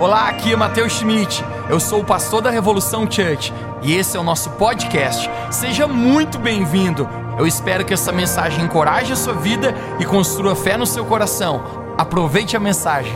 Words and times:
Olá, 0.00 0.30
aqui 0.30 0.50
é 0.50 0.56
Matheus 0.56 0.94
Schmidt. 0.94 1.44
Eu 1.68 1.78
sou 1.78 2.00
o 2.00 2.04
pastor 2.06 2.40
da 2.40 2.48
Revolução 2.50 3.02
Church 3.02 3.52
e 3.82 3.92
esse 3.92 4.16
é 4.16 4.20
o 4.20 4.22
nosso 4.22 4.48
podcast. 4.52 5.28
Seja 5.52 5.86
muito 5.86 6.38
bem-vindo. 6.38 7.06
Eu 7.38 7.46
espero 7.46 7.84
que 7.84 7.92
essa 7.92 8.10
mensagem 8.10 8.64
encoraje 8.64 9.12
a 9.12 9.16
sua 9.16 9.34
vida 9.34 9.74
e 10.00 10.06
construa 10.06 10.56
fé 10.56 10.78
no 10.78 10.86
seu 10.86 11.04
coração. 11.04 11.94
Aproveite 11.98 12.56
a 12.56 12.60
mensagem. 12.60 13.12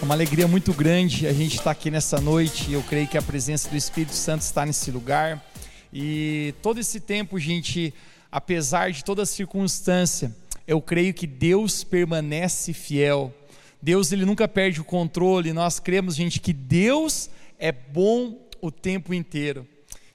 É 0.00 0.04
uma 0.06 0.14
alegria 0.14 0.48
muito 0.48 0.72
grande 0.72 1.26
a 1.26 1.34
gente 1.34 1.58
estar 1.58 1.72
aqui 1.72 1.90
nessa 1.90 2.18
noite. 2.18 2.72
Eu 2.72 2.82
creio 2.82 3.06
que 3.06 3.18
a 3.18 3.22
presença 3.22 3.68
do 3.68 3.76
Espírito 3.76 4.14
Santo 4.14 4.40
está 4.40 4.64
nesse 4.64 4.90
lugar. 4.90 5.38
E 5.92 6.54
todo 6.62 6.80
esse 6.80 6.98
tempo, 6.98 7.38
gente, 7.38 7.92
apesar 8.30 8.90
de 8.90 9.04
toda 9.04 9.26
circunstância, 9.26 10.34
eu 10.72 10.80
creio 10.80 11.12
que 11.12 11.26
Deus 11.26 11.84
permanece 11.84 12.72
fiel. 12.72 13.30
Deus 13.82 14.10
ele 14.10 14.24
nunca 14.24 14.48
perde 14.48 14.80
o 14.80 14.84
controle. 14.84 15.52
Nós 15.52 15.78
cremos, 15.78 16.16
gente, 16.16 16.40
que 16.40 16.52
Deus 16.52 17.28
é 17.58 17.70
bom 17.70 18.48
o 18.58 18.70
tempo 18.70 19.12
inteiro. 19.12 19.68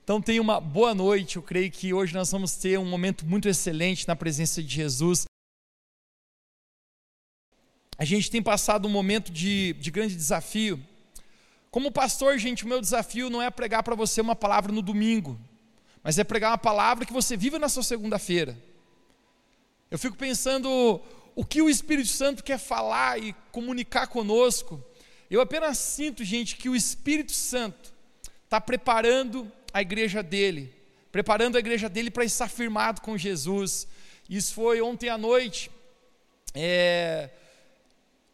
Então 0.03 0.19
tenha 0.19 0.41
uma 0.41 0.59
boa 0.59 0.95
noite. 0.95 1.35
Eu 1.35 1.43
creio 1.43 1.69
que 1.69 1.93
hoje 1.93 2.15
nós 2.15 2.31
vamos 2.31 2.55
ter 2.55 2.79
um 2.79 2.85
momento 2.85 3.23
muito 3.23 3.47
excelente 3.47 4.07
na 4.07 4.15
presença 4.15 4.63
de 4.63 4.73
Jesus. 4.73 5.25
A 7.95 8.03
gente 8.03 8.31
tem 8.31 8.41
passado 8.41 8.87
um 8.87 8.91
momento 8.91 9.31
de, 9.31 9.73
de 9.73 9.91
grande 9.91 10.15
desafio. 10.15 10.83
Como 11.69 11.91
pastor, 11.91 12.39
gente, 12.39 12.65
o 12.65 12.67
meu 12.67 12.81
desafio 12.81 13.29
não 13.29 13.43
é 13.43 13.51
pregar 13.51 13.83
para 13.83 13.93
você 13.93 14.21
uma 14.21 14.35
palavra 14.35 14.71
no 14.71 14.81
domingo, 14.81 15.39
mas 16.01 16.17
é 16.17 16.23
pregar 16.23 16.49
uma 16.49 16.57
palavra 16.57 17.05
que 17.05 17.13
você 17.13 17.37
viva 17.37 17.59
na 17.59 17.69
sua 17.69 17.83
segunda-feira. 17.83 18.57
Eu 19.89 19.97
fico 19.97 20.17
pensando 20.17 21.01
o 21.35 21.45
que 21.45 21.61
o 21.61 21.69
Espírito 21.69 22.09
Santo 22.09 22.43
quer 22.43 22.57
falar 22.57 23.21
e 23.21 23.33
comunicar 23.51 24.07
conosco. 24.07 24.83
Eu 25.31 25.39
apenas 25.39 25.77
sinto, 25.77 26.23
gente, 26.25 26.55
que 26.57 26.67
o 26.67 26.75
Espírito 26.75 27.31
Santo 27.31 27.93
está 28.43 28.59
preparando 28.59 29.49
a 29.73 29.81
igreja 29.81 30.21
dele, 30.21 30.73
preparando 31.11 31.55
a 31.55 31.59
igreja 31.59 31.87
dele 31.87 32.11
para 32.11 32.25
estar 32.25 32.49
firmado 32.49 33.01
com 33.01 33.17
Jesus. 33.17 33.87
Isso 34.29 34.53
foi 34.53 34.81
ontem 34.81 35.09
à 35.09 35.17
noite. 35.17 35.71
É, 36.53 37.29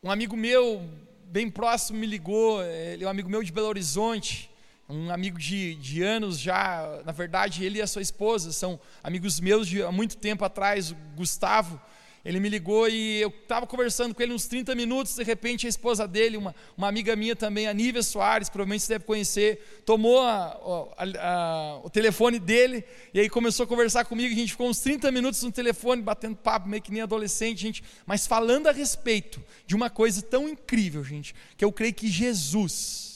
um 0.01 0.09
amigo 0.09 0.35
meu, 0.35 0.83
bem 1.25 1.51
próximo, 1.51 1.99
me 1.99 2.07
ligou. 2.07 2.63
Ele 2.63 3.03
é 3.03 3.07
um 3.07 3.11
amigo 3.11 3.29
meu 3.29 3.43
de 3.43 3.51
Belo 3.51 3.67
Horizonte 3.67 4.49
um 4.93 5.11
amigo 5.11 5.39
de, 5.39 5.73
de 5.75 6.03
anos 6.03 6.39
já, 6.39 7.01
na 7.03 7.11
verdade, 7.11 7.65
ele 7.65 7.79
e 7.79 7.81
a 7.81 7.87
sua 7.87 8.01
esposa 8.01 8.51
são 8.51 8.79
amigos 9.03 9.39
meus 9.39 9.67
de 9.67 9.81
há 9.81 9.91
muito 9.91 10.17
tempo 10.17 10.45
atrás, 10.45 10.91
o 10.91 10.95
Gustavo. 11.15 11.81
Ele 12.23 12.39
me 12.39 12.47
ligou 12.47 12.87
e 12.87 13.19
eu 13.19 13.27
estava 13.27 13.67
conversando 13.67 14.15
com 14.15 14.23
ele 14.23 14.31
uns 14.31 14.45
30 14.45 14.73
minutos, 14.75 15.15
de 15.15 15.23
repente 15.23 15.65
a 15.65 15.69
esposa 15.69 16.07
dele, 16.07 16.37
uma, 16.37 16.55
uma 16.77 16.87
amiga 16.87 17.17
minha 17.17 17.35
também, 17.35 17.67
a 17.67 17.73
Nívia 17.73 18.01
Soares, 18.01 18.47
provavelmente 18.47 18.83
você 18.83 18.93
deve 18.93 19.03
conhecer, 19.03 19.81
tomou 19.85 20.21
a, 20.21 20.57
a, 20.97 21.03
a, 21.03 21.79
o 21.83 21.89
telefone 21.89 22.39
dele 22.39 22.85
e 23.13 23.19
aí 23.19 23.29
começou 23.29 23.65
a 23.65 23.67
conversar 23.67 24.05
comigo, 24.05 24.33
a 24.33 24.37
gente 24.37 24.51
ficou 24.51 24.69
uns 24.69 24.79
30 24.79 25.11
minutos 25.11 25.43
no 25.43 25.51
telefone, 25.51 26.01
batendo 26.01 26.37
papo, 26.37 26.69
meio 26.69 26.81
que 26.81 26.93
nem 26.93 27.01
adolescente, 27.01 27.59
gente, 27.59 27.83
mas 28.05 28.25
falando 28.25 28.67
a 28.67 28.71
respeito 28.71 29.43
de 29.65 29.75
uma 29.75 29.89
coisa 29.89 30.21
tão 30.21 30.47
incrível, 30.47 31.03
gente, 31.03 31.35
que 31.57 31.65
eu 31.65 31.73
creio 31.73 31.93
que 31.93 32.07
Jesus, 32.07 33.12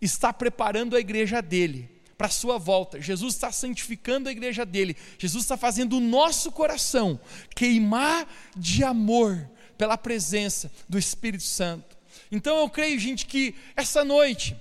está 0.00 0.32
preparando 0.32 0.96
a 0.96 1.00
igreja 1.00 1.40
dele 1.40 1.90
para 2.16 2.28
a 2.28 2.30
sua 2.30 2.58
volta. 2.58 3.00
Jesus 3.00 3.34
está 3.34 3.52
santificando 3.52 4.28
a 4.28 4.32
igreja 4.32 4.64
dele. 4.64 4.96
Jesus 5.18 5.44
está 5.44 5.56
fazendo 5.56 5.96
o 5.96 6.00
nosso 6.00 6.50
coração 6.50 7.20
queimar 7.54 8.26
de 8.56 8.82
amor 8.82 9.48
pela 9.76 9.98
presença 9.98 10.70
do 10.88 10.98
Espírito 10.98 11.44
Santo. 11.44 11.96
Então 12.30 12.56
eu 12.58 12.68
creio, 12.68 12.98
gente, 12.98 13.26
que 13.26 13.54
essa 13.76 14.04
noite, 14.04 14.56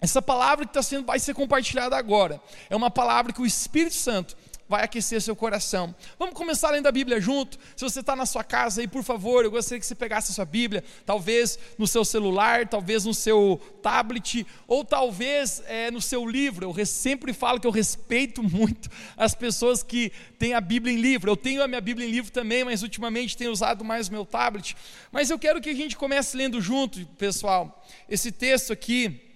essa 0.00 0.20
palavra 0.20 0.64
que 0.64 0.70
está 0.70 0.82
sendo, 0.82 1.06
vai 1.06 1.18
ser 1.18 1.34
compartilhada 1.34 1.96
agora, 1.96 2.40
é 2.68 2.76
uma 2.76 2.90
palavra 2.90 3.32
que 3.32 3.40
o 3.40 3.46
Espírito 3.46 3.94
Santo 3.94 4.36
vai 4.72 4.84
aquecer 4.84 5.20
seu 5.20 5.36
coração. 5.36 5.94
Vamos 6.18 6.34
começar 6.34 6.70
lendo 6.70 6.86
a 6.86 6.90
Bíblia 6.90 7.20
junto. 7.20 7.58
Se 7.76 7.84
você 7.84 8.00
está 8.00 8.16
na 8.16 8.24
sua 8.24 8.42
casa 8.42 8.80
aí, 8.80 8.88
por 8.88 9.02
favor, 9.02 9.44
eu 9.44 9.50
gostaria 9.50 9.78
que 9.78 9.84
você 9.84 9.94
pegasse 9.94 10.32
a 10.32 10.34
sua 10.34 10.46
Bíblia, 10.46 10.82
talvez 11.04 11.58
no 11.76 11.86
seu 11.86 12.06
celular, 12.06 12.66
talvez 12.66 13.04
no 13.04 13.12
seu 13.12 13.60
tablet, 13.82 14.46
ou 14.66 14.82
talvez 14.82 15.62
é, 15.66 15.90
no 15.90 16.00
seu 16.00 16.26
livro. 16.26 16.72
Eu 16.74 16.86
sempre 16.86 17.34
falo 17.34 17.60
que 17.60 17.66
eu 17.66 17.70
respeito 17.70 18.40
muito 18.48 18.88
as 19.14 19.34
pessoas 19.34 19.82
que 19.82 20.10
têm 20.38 20.54
a 20.54 20.60
Bíblia 20.60 20.94
em 20.94 20.96
livro. 20.98 21.30
Eu 21.30 21.36
tenho 21.36 21.62
a 21.62 21.68
minha 21.68 21.80
Bíblia 21.82 22.08
em 22.08 22.10
livro 22.10 22.32
também, 22.32 22.64
mas 22.64 22.82
ultimamente 22.82 23.36
tenho 23.36 23.52
usado 23.52 23.84
mais 23.84 24.08
o 24.08 24.12
meu 24.12 24.24
tablet. 24.24 24.74
Mas 25.12 25.28
eu 25.28 25.38
quero 25.38 25.60
que 25.60 25.68
a 25.68 25.74
gente 25.74 25.98
comece 25.98 26.34
lendo 26.34 26.62
junto, 26.62 27.04
pessoal, 27.18 27.84
esse 28.08 28.32
texto 28.32 28.72
aqui 28.72 29.31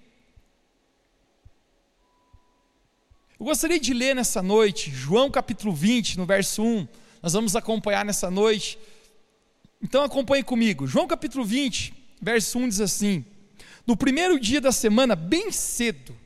Eu 3.38 3.44
gostaria 3.44 3.78
de 3.78 3.92
ler 3.92 4.14
nessa 4.14 4.42
noite, 4.42 4.90
João 4.90 5.30
capítulo 5.30 5.70
20, 5.70 6.16
no 6.16 6.24
verso 6.24 6.62
1. 6.62 6.88
Nós 7.22 7.34
vamos 7.34 7.54
acompanhar 7.54 8.02
nessa 8.02 8.30
noite. 8.30 8.78
Então 9.82 10.02
acompanhe 10.02 10.42
comigo. 10.42 10.86
João 10.86 11.06
capítulo 11.06 11.44
20, 11.44 11.92
verso 12.18 12.58
1 12.58 12.68
diz 12.70 12.80
assim: 12.80 13.22
No 13.86 13.94
primeiro 13.94 14.40
dia 14.40 14.58
da 14.58 14.72
semana, 14.72 15.14
bem 15.14 15.52
cedo, 15.52 16.16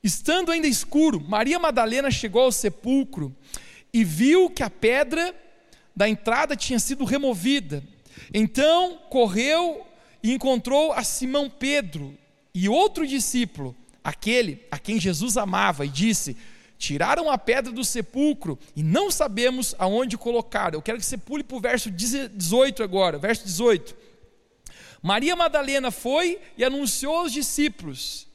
estando 0.00 0.52
ainda 0.52 0.68
escuro, 0.68 1.20
Maria 1.20 1.58
Madalena 1.58 2.08
chegou 2.08 2.42
ao 2.42 2.52
sepulcro 2.52 3.34
e 3.92 4.04
viu 4.04 4.48
que 4.48 4.62
a 4.62 4.70
pedra 4.70 5.34
da 5.94 6.08
entrada 6.08 6.54
tinha 6.54 6.78
sido 6.78 7.04
removida. 7.04 7.82
Então 8.32 8.96
correu 9.10 9.84
e 10.22 10.32
encontrou 10.32 10.92
a 10.92 11.02
Simão 11.02 11.50
Pedro 11.50 12.16
e 12.54 12.68
outro 12.68 13.04
discípulo 13.04 13.74
aquele 14.08 14.66
a 14.70 14.78
quem 14.78 14.98
Jesus 14.98 15.36
amava, 15.36 15.84
e 15.84 15.88
disse: 15.88 16.36
Tiraram 16.78 17.30
a 17.30 17.36
pedra 17.36 17.72
do 17.72 17.84
sepulcro 17.84 18.58
e 18.76 18.82
não 18.82 19.10
sabemos 19.10 19.74
aonde 19.78 20.16
colocar. 20.16 20.74
Eu 20.74 20.82
quero 20.82 20.98
que 20.98 21.04
você 21.04 21.18
pule 21.18 21.42
para 21.42 21.56
o 21.56 21.60
verso 21.60 21.90
18 21.90 22.82
agora, 22.82 23.18
verso 23.18 23.44
18. 23.44 23.94
Maria 25.02 25.36
Madalena 25.36 25.90
foi 25.90 26.38
e 26.56 26.64
anunciou 26.64 27.16
aos 27.16 27.32
discípulos: 27.32 28.26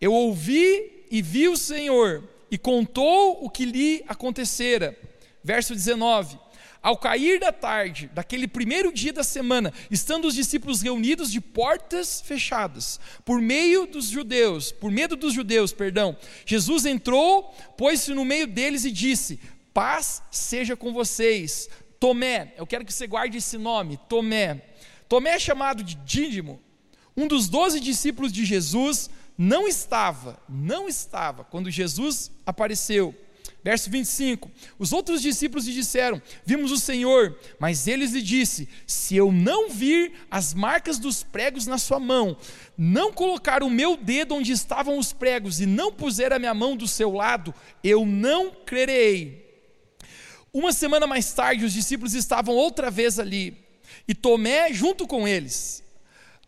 Eu 0.00 0.12
ouvi 0.12 1.06
e 1.10 1.20
vi 1.22 1.48
o 1.48 1.56
Senhor, 1.56 2.22
e 2.50 2.58
contou 2.58 3.44
o 3.44 3.50
que 3.50 3.64
lhe 3.64 4.04
acontecera. 4.06 4.96
Verso 5.42 5.74
19. 5.74 6.38
Ao 6.82 6.96
cair 6.96 7.38
da 7.38 7.52
tarde, 7.52 8.10
daquele 8.14 8.48
primeiro 8.48 8.90
dia 8.90 9.12
da 9.12 9.22
semana, 9.22 9.72
estando 9.90 10.26
os 10.26 10.34
discípulos 10.34 10.80
reunidos 10.80 11.30
de 11.30 11.38
portas 11.38 12.22
fechadas, 12.22 12.98
por 13.22 13.38
meio 13.40 13.86
dos 13.86 14.06
judeus, 14.06 14.72
por 14.72 14.90
medo 14.90 15.14
dos 15.14 15.34
judeus, 15.34 15.72
perdão, 15.72 16.16
Jesus 16.46 16.86
entrou, 16.86 17.54
pôs-se 17.76 18.14
no 18.14 18.24
meio 18.24 18.46
deles 18.46 18.86
e 18.86 18.90
disse: 18.90 19.38
Paz 19.74 20.22
seja 20.30 20.74
com 20.74 20.92
vocês. 20.92 21.68
Tomé, 21.98 22.54
eu 22.56 22.66
quero 22.66 22.84
que 22.84 22.92
você 22.94 23.06
guarde 23.06 23.36
esse 23.36 23.58
nome, 23.58 24.00
Tomé. 24.08 24.62
Tomé 25.06 25.32
é 25.32 25.38
chamado 25.38 25.84
de 25.84 25.96
Dídimo, 25.96 26.58
um 27.14 27.26
dos 27.26 27.48
doze 27.48 27.78
discípulos 27.78 28.32
de 28.32 28.46
Jesus, 28.46 29.10
não 29.36 29.68
estava, 29.68 30.40
não 30.48 30.88
estava, 30.88 31.44
quando 31.44 31.70
Jesus 31.70 32.30
apareceu. 32.46 33.14
Verso 33.62 33.90
25: 33.90 34.50
Os 34.78 34.92
outros 34.92 35.20
discípulos 35.20 35.66
lhe 35.66 35.74
disseram: 35.74 36.20
Vimos 36.46 36.72
o 36.72 36.78
Senhor, 36.78 37.38
mas 37.58 37.86
eles 37.86 38.12
lhe 38.12 38.22
disse: 38.22 38.68
Se 38.86 39.16
eu 39.16 39.30
não 39.30 39.68
vir 39.68 40.12
as 40.30 40.54
marcas 40.54 40.98
dos 40.98 41.22
pregos 41.22 41.66
na 41.66 41.76
sua 41.76 42.00
mão, 42.00 42.36
não 42.76 43.12
colocar 43.12 43.62
o 43.62 43.68
meu 43.68 43.96
dedo 43.96 44.34
onde 44.34 44.52
estavam 44.52 44.98
os 44.98 45.12
pregos 45.12 45.60
e 45.60 45.66
não 45.66 45.92
puser 45.92 46.32
a 46.32 46.38
minha 46.38 46.54
mão 46.54 46.74
do 46.74 46.88
seu 46.88 47.12
lado, 47.12 47.54
eu 47.84 48.06
não 48.06 48.50
crerei. 48.50 49.46
Uma 50.52 50.72
semana 50.72 51.06
mais 51.06 51.32
tarde, 51.32 51.64
os 51.64 51.72
discípulos 51.72 52.14
estavam 52.14 52.54
outra 52.54 52.90
vez 52.90 53.18
ali, 53.18 53.56
e 54.08 54.14
Tomé 54.14 54.72
junto 54.72 55.06
com 55.06 55.28
eles. 55.28 55.84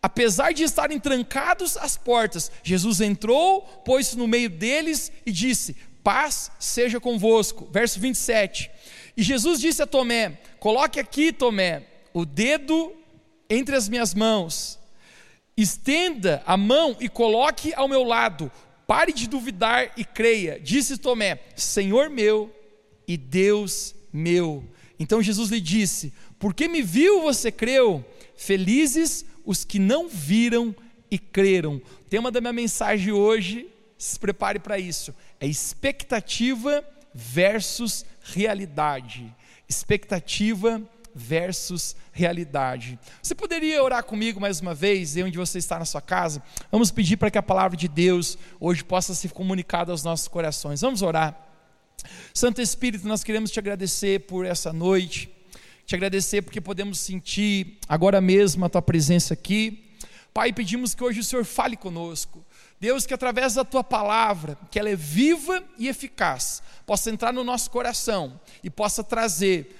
Apesar 0.01 0.51
de 0.51 0.63
estarem 0.63 0.99
trancados 0.99 1.77
as 1.77 1.95
portas, 1.95 2.51
Jesus 2.61 2.99
entrou, 2.99 3.61
pôs-se 3.85 4.17
no 4.17 4.27
meio 4.27 4.49
deles 4.49 5.09
e 5.25 5.31
disse: 5.31 5.77
paz 6.03 6.51
seja 6.59 6.99
convosco. 6.99 7.67
Verso 7.71 7.99
27. 7.99 8.69
E 9.15 9.23
Jesus 9.23 9.59
disse 9.59 9.81
a 9.81 9.87
Tomé: 9.87 10.39
Coloque 10.59 10.99
aqui, 10.99 11.31
Tomé, 11.31 11.83
o 12.13 12.25
dedo 12.25 12.93
entre 13.49 13.75
as 13.75 13.87
minhas 13.87 14.13
mãos, 14.13 14.79
estenda 15.55 16.41
a 16.45 16.57
mão 16.57 16.95
e 16.99 17.07
coloque 17.07 17.73
ao 17.75 17.87
meu 17.87 18.03
lado. 18.03 18.51
Pare 18.85 19.13
de 19.13 19.27
duvidar 19.27 19.93
e 19.95 20.03
creia. 20.03 20.59
Disse 20.59 20.97
Tomé: 20.97 21.39
Senhor 21.55 22.09
meu 22.09 22.53
e 23.07 23.17
Deus 23.17 23.95
meu. 24.11 24.63
Então 24.99 25.21
Jesus 25.21 25.49
lhe 25.49 25.61
disse: 25.61 26.13
Porque 26.37 26.67
me 26.67 26.81
viu, 26.81 27.21
você 27.21 27.51
creu. 27.51 28.03
Felizes 28.35 29.25
os 29.45 29.63
que 29.63 29.79
não 29.79 30.07
viram 30.07 30.75
e 31.09 31.17
creram. 31.19 31.75
O 31.75 32.03
tema 32.09 32.31
da 32.31 32.41
minha 32.41 32.53
mensagem 32.53 33.11
hoje, 33.11 33.67
se 33.97 34.19
prepare 34.19 34.59
para 34.59 34.79
isso, 34.79 35.13
é 35.43 35.45
expectativa 35.45 36.81
versus 37.13 38.05
realidade. 38.21 39.29
Expectativa 39.67 40.81
versus 41.13 41.97
realidade. 42.13 42.97
Você 43.21 43.35
poderia 43.35 43.83
orar 43.83 44.05
comigo 44.05 44.39
mais 44.39 44.61
uma 44.61 44.73
vez, 44.73 45.17
onde 45.17 45.37
você 45.37 45.57
está 45.57 45.77
na 45.77 45.83
sua 45.83 45.99
casa? 45.99 46.41
Vamos 46.71 46.91
pedir 46.91 47.17
para 47.17 47.29
que 47.29 47.37
a 47.37 47.43
palavra 47.43 47.75
de 47.75 47.89
Deus 47.89 48.37
hoje 48.57 48.85
possa 48.85 49.13
ser 49.13 49.33
comunicada 49.33 49.91
aos 49.91 50.01
nossos 50.01 50.29
corações. 50.29 50.79
Vamos 50.79 51.01
orar. 51.01 51.37
Santo 52.33 52.61
Espírito, 52.61 53.05
nós 53.05 53.21
queremos 53.21 53.51
te 53.51 53.59
agradecer 53.59 54.21
por 54.21 54.45
essa 54.45 54.71
noite, 54.71 55.29
te 55.85 55.93
agradecer 55.93 56.41
porque 56.41 56.61
podemos 56.61 56.99
sentir 56.99 57.79
agora 57.89 58.21
mesmo 58.21 58.63
a 58.63 58.69
tua 58.69 58.81
presença 58.81 59.33
aqui. 59.33 59.91
Pai, 60.33 60.53
pedimos 60.53 60.95
que 60.95 61.03
hoje 61.03 61.19
o 61.19 61.23
Senhor 61.23 61.43
fale 61.43 61.75
conosco. 61.75 62.43
Deus, 62.79 63.05
que 63.05 63.13
através 63.13 63.53
da 63.53 63.63
tua 63.63 63.83
palavra, 63.83 64.57
que 64.69 64.77
ela 64.77 64.89
é 64.89 64.95
viva 64.95 65.63
e 65.77 65.87
eficaz, 65.87 66.61
possa 66.85 67.09
entrar 67.09 67.31
no 67.31 67.43
nosso 67.43 67.71
coração 67.71 68.39
e 68.63 68.69
possa 68.69 69.03
trazer 69.03 69.79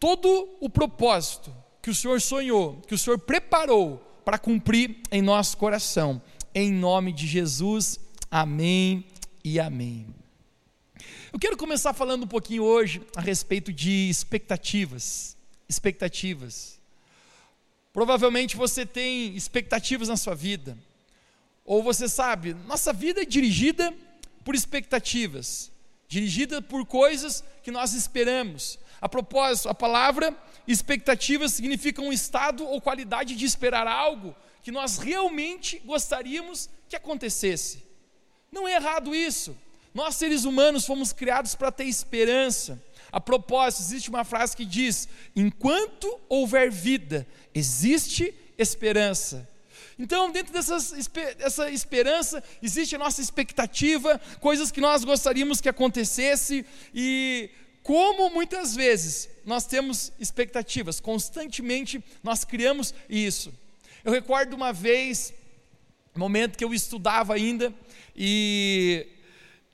todo 0.00 0.56
o 0.60 0.70
propósito 0.70 1.54
que 1.82 1.90
o 1.90 1.94
Senhor 1.94 2.20
sonhou, 2.20 2.80
que 2.86 2.94
o 2.94 2.98
Senhor 2.98 3.18
preparou 3.18 3.98
para 4.24 4.38
cumprir 4.38 5.00
em 5.10 5.22
nosso 5.22 5.56
coração. 5.56 6.20
Em 6.54 6.72
nome 6.72 7.12
de 7.12 7.26
Jesus, 7.26 8.00
amém 8.30 9.04
e 9.44 9.60
amém. 9.60 10.06
Eu 11.32 11.38
quero 11.38 11.56
começar 11.56 11.92
falando 11.92 12.24
um 12.24 12.28
pouquinho 12.28 12.62
hoje 12.62 13.02
a 13.14 13.20
respeito 13.20 13.72
de 13.72 14.08
expectativas. 14.08 15.36
Expectativas. 15.68 16.78
Provavelmente 17.92 18.56
você 18.56 18.86
tem 18.86 19.34
expectativas 19.36 20.08
na 20.08 20.16
sua 20.16 20.34
vida. 20.34 20.76
Ou 21.68 21.82
você 21.82 22.08
sabe, 22.08 22.54
nossa 22.66 22.94
vida 22.94 23.20
é 23.20 23.24
dirigida 23.26 23.94
por 24.42 24.54
expectativas, 24.54 25.70
dirigida 26.08 26.62
por 26.62 26.86
coisas 26.86 27.44
que 27.62 27.70
nós 27.70 27.92
esperamos. 27.92 28.78
A 29.02 29.06
propósito, 29.06 29.68
a 29.68 29.74
palavra 29.74 30.34
expectativa 30.66 31.46
significa 31.46 32.00
um 32.00 32.10
estado 32.10 32.66
ou 32.66 32.80
qualidade 32.80 33.36
de 33.36 33.44
esperar 33.44 33.86
algo 33.86 34.34
que 34.62 34.72
nós 34.72 34.96
realmente 34.96 35.78
gostaríamos 35.84 36.70
que 36.88 36.96
acontecesse. 36.96 37.82
Não 38.50 38.66
é 38.66 38.76
errado 38.76 39.14
isso. 39.14 39.54
Nós, 39.92 40.16
seres 40.16 40.44
humanos, 40.44 40.86
fomos 40.86 41.12
criados 41.12 41.54
para 41.54 41.70
ter 41.70 41.84
esperança. 41.84 42.82
A 43.12 43.20
propósito, 43.20 43.82
existe 43.82 44.08
uma 44.08 44.24
frase 44.24 44.56
que 44.56 44.64
diz: 44.64 45.06
enquanto 45.36 46.18
houver 46.30 46.70
vida, 46.70 47.26
existe 47.54 48.34
esperança. 48.56 49.46
Então, 49.98 50.30
dentro 50.30 50.52
dessa 50.52 51.70
esperança, 51.70 52.44
existe 52.62 52.94
a 52.94 52.98
nossa 52.98 53.20
expectativa, 53.20 54.20
coisas 54.40 54.70
que 54.70 54.80
nós 54.80 55.02
gostaríamos 55.02 55.60
que 55.60 55.68
acontecesse, 55.68 56.64
e 56.94 57.50
como 57.82 58.30
muitas 58.30 58.76
vezes 58.76 59.28
nós 59.44 59.66
temos 59.66 60.12
expectativas, 60.20 61.00
constantemente 61.00 62.04
nós 62.22 62.44
criamos 62.44 62.94
isso. 63.08 63.52
Eu 64.04 64.12
recordo 64.12 64.54
uma 64.54 64.72
vez, 64.72 65.34
momento 66.14 66.56
que 66.56 66.64
eu 66.64 66.72
estudava 66.72 67.34
ainda, 67.34 67.74
e 68.14 69.06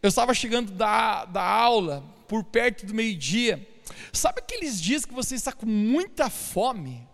eu 0.03 0.09
estava 0.09 0.33
chegando 0.33 0.73
da, 0.73 1.27
da 1.27 1.43
aula, 1.43 2.03
por 2.27 2.45
perto 2.45 2.87
do 2.87 2.95
meio-dia. 2.95 3.69
Sabe 4.13 4.39
aqueles 4.39 4.81
dias 4.81 5.05
que 5.05 5.13
você 5.13 5.35
está 5.35 5.53
com 5.53 5.67
muita 5.67 6.31
fome? 6.31 7.07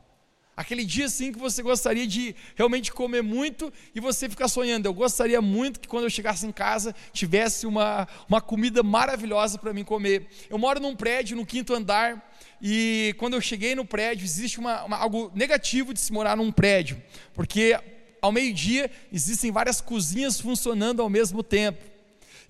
Aquele 0.60 0.84
dia 0.84 1.06
assim 1.06 1.32
que 1.32 1.38
você 1.38 1.62
gostaria 1.62 2.06
de 2.06 2.36
realmente 2.54 2.92
comer 2.92 3.22
muito 3.22 3.72
e 3.94 3.98
você 4.00 4.28
ficar 4.28 4.46
sonhando. 4.46 4.84
Eu 4.84 4.92
gostaria 4.92 5.40
muito 5.40 5.80
que 5.80 5.88
quando 5.88 6.04
eu 6.04 6.10
chegasse 6.10 6.46
em 6.46 6.52
casa 6.52 6.94
tivesse 7.14 7.66
uma, 7.66 8.06
uma 8.28 8.42
comida 8.42 8.82
maravilhosa 8.82 9.56
para 9.56 9.72
mim 9.72 9.84
comer. 9.84 10.28
Eu 10.50 10.58
moro 10.58 10.78
num 10.78 10.94
prédio, 10.94 11.34
no 11.34 11.46
quinto 11.46 11.72
andar, 11.72 12.30
e 12.60 13.14
quando 13.16 13.32
eu 13.32 13.40
cheguei 13.40 13.74
no 13.74 13.86
prédio, 13.86 14.22
existe 14.22 14.58
uma, 14.58 14.84
uma, 14.84 14.98
algo 14.98 15.32
negativo 15.34 15.94
de 15.94 16.00
se 16.00 16.12
morar 16.12 16.36
num 16.36 16.52
prédio, 16.52 17.02
porque 17.32 17.80
ao 18.20 18.30
meio-dia 18.30 18.90
existem 19.10 19.50
várias 19.50 19.80
cozinhas 19.80 20.38
funcionando 20.38 21.00
ao 21.00 21.08
mesmo 21.08 21.42
tempo. 21.42 21.82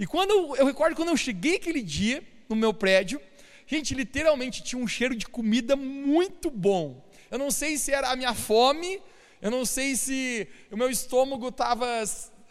E 0.01 0.05
quando 0.05 0.33
eu, 0.33 0.57
eu 0.57 0.67
recordo 0.67 0.97
quando 0.97 1.11
eu 1.11 1.17
cheguei 1.17 1.59
aquele 1.59 1.81
dia 1.81 2.25
no 2.49 2.57
meu 2.57 2.75
prédio, 2.75 3.21
gente, 3.69 3.95
literalmente 3.95 4.65
tinha 4.65 4.83
um 4.83 4.89
cheiro 4.89 5.15
de 5.15 5.29
comida 5.29 5.77
muito 5.77 6.51
bom 6.51 7.09
eu 7.31 7.39
não 7.39 7.51
sei 7.51 7.77
se 7.77 7.93
era 7.93 8.11
a 8.11 8.17
minha 8.17 8.35
fome, 8.35 9.01
eu 9.41 9.51
não 9.51 9.65
sei 9.65 9.97
se 9.97 10.49
o 10.71 10.77
meu 10.77 10.91
estômago 10.91 11.49
estava 11.49 11.87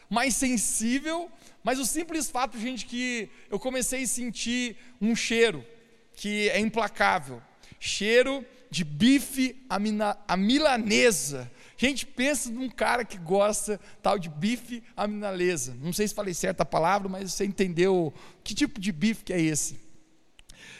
mais 0.09 0.35
sensível, 0.35 1.29
mas 1.63 1.79
o 1.79 1.85
simples 1.85 2.29
fato, 2.29 2.57
gente, 2.57 2.85
que 2.85 3.29
eu 3.49 3.59
comecei 3.59 4.03
a 4.03 4.07
sentir 4.07 4.77
um 4.99 5.15
cheiro 5.15 5.65
que 6.13 6.49
é 6.49 6.59
implacável 6.59 7.41
cheiro 7.79 8.45
de 8.69 8.83
bife 8.83 9.65
à 9.69 10.37
milanesa. 10.37 11.49
Gente, 11.77 12.05
pensa 12.05 12.51
num 12.51 12.69
cara 12.69 13.05
que 13.05 13.17
gosta 13.17 13.79
tal 14.01 14.19
de 14.19 14.29
bife 14.29 14.83
à 14.95 15.07
milanesa. 15.07 15.75
Não 15.81 15.93
sei 15.93 16.07
se 16.07 16.13
falei 16.13 16.33
certa 16.33 16.65
palavra, 16.65 17.07
mas 17.07 17.33
você 17.33 17.45
entendeu 17.45 18.13
que 18.43 18.53
tipo 18.53 18.79
de 18.79 18.91
bife 18.91 19.23
que 19.23 19.33
é 19.33 19.41
esse. 19.41 19.79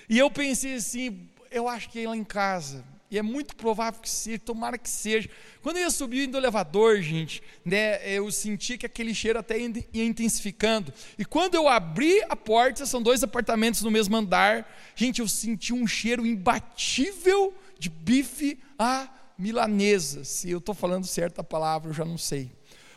E 0.10 0.18
eu 0.18 0.30
pensei 0.30 0.75
assim, 0.75 1.30
eu 1.50 1.68
acho 1.68 1.90
que 1.90 2.04
é 2.04 2.07
lá 2.07 2.18
em 2.18 2.24
casa 2.24 2.84
e 3.11 3.17
é 3.17 3.21
muito 3.21 3.56
provável 3.56 4.00
que 4.00 4.09
seja, 4.09 4.38
tomara 4.39 4.77
que 4.77 4.89
seja. 4.89 5.29
Quando 5.61 5.77
eu 5.77 5.83
ia 5.83 5.89
subindo 5.89 6.35
o 6.35 6.38
elevador, 6.38 7.01
gente, 7.01 7.41
né, 7.65 8.00
eu 8.07 8.31
senti 8.31 8.77
que 8.77 8.85
aquele 8.85 9.15
cheiro 9.15 9.39
até 9.39 9.57
ia 9.57 10.06
intensificando. 10.06 10.94
E 11.17 11.25
quando 11.25 11.56
eu 11.56 11.67
abri 11.67 12.21
a 12.29 12.35
porta, 12.35 12.85
são 12.85 13.01
dois 13.01 13.23
apartamentos 13.23 13.81
no 13.81 13.89
mesmo 13.89 14.15
andar, 14.15 14.71
gente, 14.95 15.21
eu 15.21 15.27
senti 15.27 15.73
um 15.73 15.88
cheiro 15.88 16.25
imbatível 16.25 17.53
de 17.79 17.89
bife 17.89 18.59
à 18.77 19.09
milanesa. 19.38 20.23
Se 20.23 20.51
eu 20.51 20.59
estou 20.59 20.75
falando 20.75 21.07
certa 21.07 21.44
palavra, 21.44 21.89
eu 21.89 21.94
já 21.94 22.05
não 22.05 22.17
sei. 22.17 22.51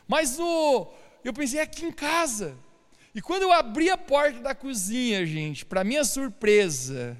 Mas 0.07 0.37
no, 0.37 0.93
eu 1.25 1.33
pensei 1.33 1.61
é 1.61 1.63
aqui 1.63 1.87
em 1.87 1.93
casa. 1.93 2.55
E 3.15 3.23
quando 3.23 3.43
eu 3.43 3.53
abri 3.53 3.89
a 3.89 3.97
porta 3.97 4.41
da 4.41 4.55
cozinha, 4.55 5.25
gente, 5.25 5.65
para 5.65 5.85
minha 5.85 6.05
surpresa, 6.05 7.17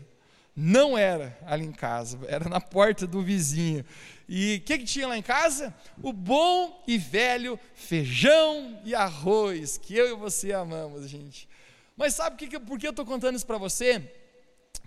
não 0.55 0.97
era 0.97 1.39
ali 1.47 1.65
em 1.65 1.73
casa, 1.73 2.19
era 2.29 2.49
na 2.49 2.61
porta 2.61 3.07
do 3.07 3.23
vizinho. 3.23 3.85
E 4.29 4.57
o 4.57 4.67
que, 4.67 4.79
que 4.79 4.85
tinha 4.85 5.09
lá 5.09 5.17
em 5.17 5.23
casa? 5.23 5.75
O 6.03 6.13
bom 6.13 6.83
e 6.87 6.99
velho 6.99 7.59
feijão 7.75 8.81
e 8.85 8.95
arroz, 8.95 9.79
que 9.79 9.97
eu 9.97 10.11
e 10.11 10.15
você 10.15 10.53
amamos, 10.53 11.09
gente. 11.09 11.49
Mas 11.97 12.15
sabe 12.15 12.37
que, 12.37 12.59
por 12.61 12.79
que 12.79 12.87
eu 12.87 12.91
estou 12.91 13.05
contando 13.05 13.37
isso 13.37 13.47
para 13.47 13.59
você? 13.59 14.03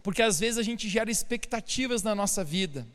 Porque 0.04 0.22
às 0.22 0.40
vezes 0.40 0.58
a 0.58 0.64
gente 0.64 0.88
gera 0.88 1.10
expectativas 1.10 2.04
na 2.04 2.14
nossa 2.14 2.44
vida. 2.44 2.88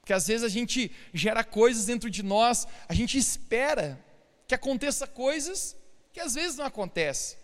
Porque 0.00 0.12
às 0.12 0.26
vezes 0.26 0.44
a 0.44 0.48
gente 0.48 0.90
gera 1.12 1.44
coisas 1.44 1.86
dentro 1.86 2.08
de 2.08 2.22
nós, 2.22 2.66
a 2.88 2.94
gente 2.94 3.18
espera 3.18 4.02
que 4.46 4.54
aconteça 4.54 5.06
coisas 5.06 5.76
que 6.12 6.20
às 6.20 6.34
vezes 6.34 6.56
não 6.56 6.64
acontecem. 6.64 7.38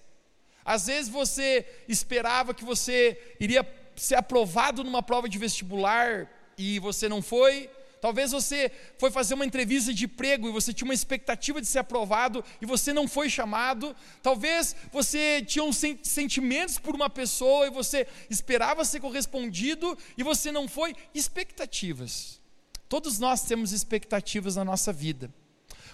Às 0.65 0.87
vezes 0.87 1.09
você 1.09 1.65
esperava 1.89 2.53
que 2.53 2.65
você 2.65 3.37
iria 3.39 3.63
ser 3.97 4.17
aprovado 4.17 4.85
numa 4.85 5.03
prova 5.03 5.29
de 5.29 5.39
vestibular 5.39 6.31
e 6.57 6.79
você 6.79 7.09
não 7.09 7.23
foi. 7.23 7.71
Talvez 8.01 8.31
você 8.31 8.71
foi 8.99 9.11
fazer 9.11 9.35
uma 9.35 9.45
entrevista 9.45 9.93
de 9.93 10.05
emprego 10.05 10.49
e 10.49 10.53
você 10.53 10.73
tinha 10.73 10.87
uma 10.87 10.95
expectativa 10.95 11.61
de 11.61 11.67
ser 11.67 11.81
aprovado 11.81 12.45
e 12.61 12.67
você 12.67 12.93
não 12.93 13.09
foi 13.09 13.29
chamado. 13.29 13.97
Talvez 14.23 14.77
você 14.93 15.43
tinha 15.43 15.65
uns 15.65 15.81
sentimentos 16.03 16.79
por 16.79 16.95
uma 16.95 17.11
pessoa 17.11 17.67
e 17.67 17.71
você 17.71 18.07
esperava 18.29 18.85
ser 18.85 19.01
correspondido 19.01 19.97
e 20.17 20.23
você 20.23 20.53
não 20.53 20.69
foi. 20.69 20.95
Expectativas. 21.15 22.41
Todos 22.89 23.19
nós 23.19 23.43
temos 23.43 23.73
expectativas 23.73 24.57
na 24.57 24.65
nossa 24.65 24.93
vida. 24.93 25.33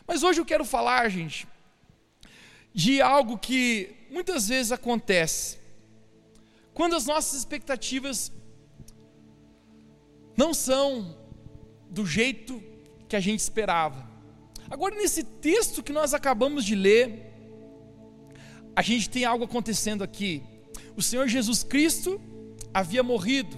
Mas 0.06 0.23
hoje 0.23 0.40
eu 0.40 0.44
quero 0.44 0.64
falar, 0.64 1.09
gente, 1.09 1.47
de 2.75 3.00
algo 3.00 3.38
que 3.38 3.94
muitas 4.11 4.49
vezes 4.49 4.73
acontece 4.73 5.62
quando 6.75 6.97
as 6.97 7.07
nossas 7.07 7.38
expectativas 7.38 8.33
não 10.37 10.55
são 10.55 11.17
do 11.91 12.07
jeito 12.07 12.62
que 13.09 13.17
a 13.17 13.21
gente 13.21 13.41
esperava. 13.41 14.11
Agora, 14.71 14.95
nesse 14.95 15.23
texto 15.23 15.83
que 15.83 15.93
nós 15.93 16.14
acabamos 16.14 16.64
de 16.64 16.75
ler, 16.75 17.31
a 18.75 18.81
gente 18.81 19.11
tem 19.11 19.25
algo 19.25 19.45
acontecendo 19.45 20.02
aqui. 20.02 20.43
O 20.97 21.02
Senhor 21.02 21.29
Jesus 21.29 21.62
Cristo 21.62 22.21
havia 22.73 23.02
morrido, 23.02 23.57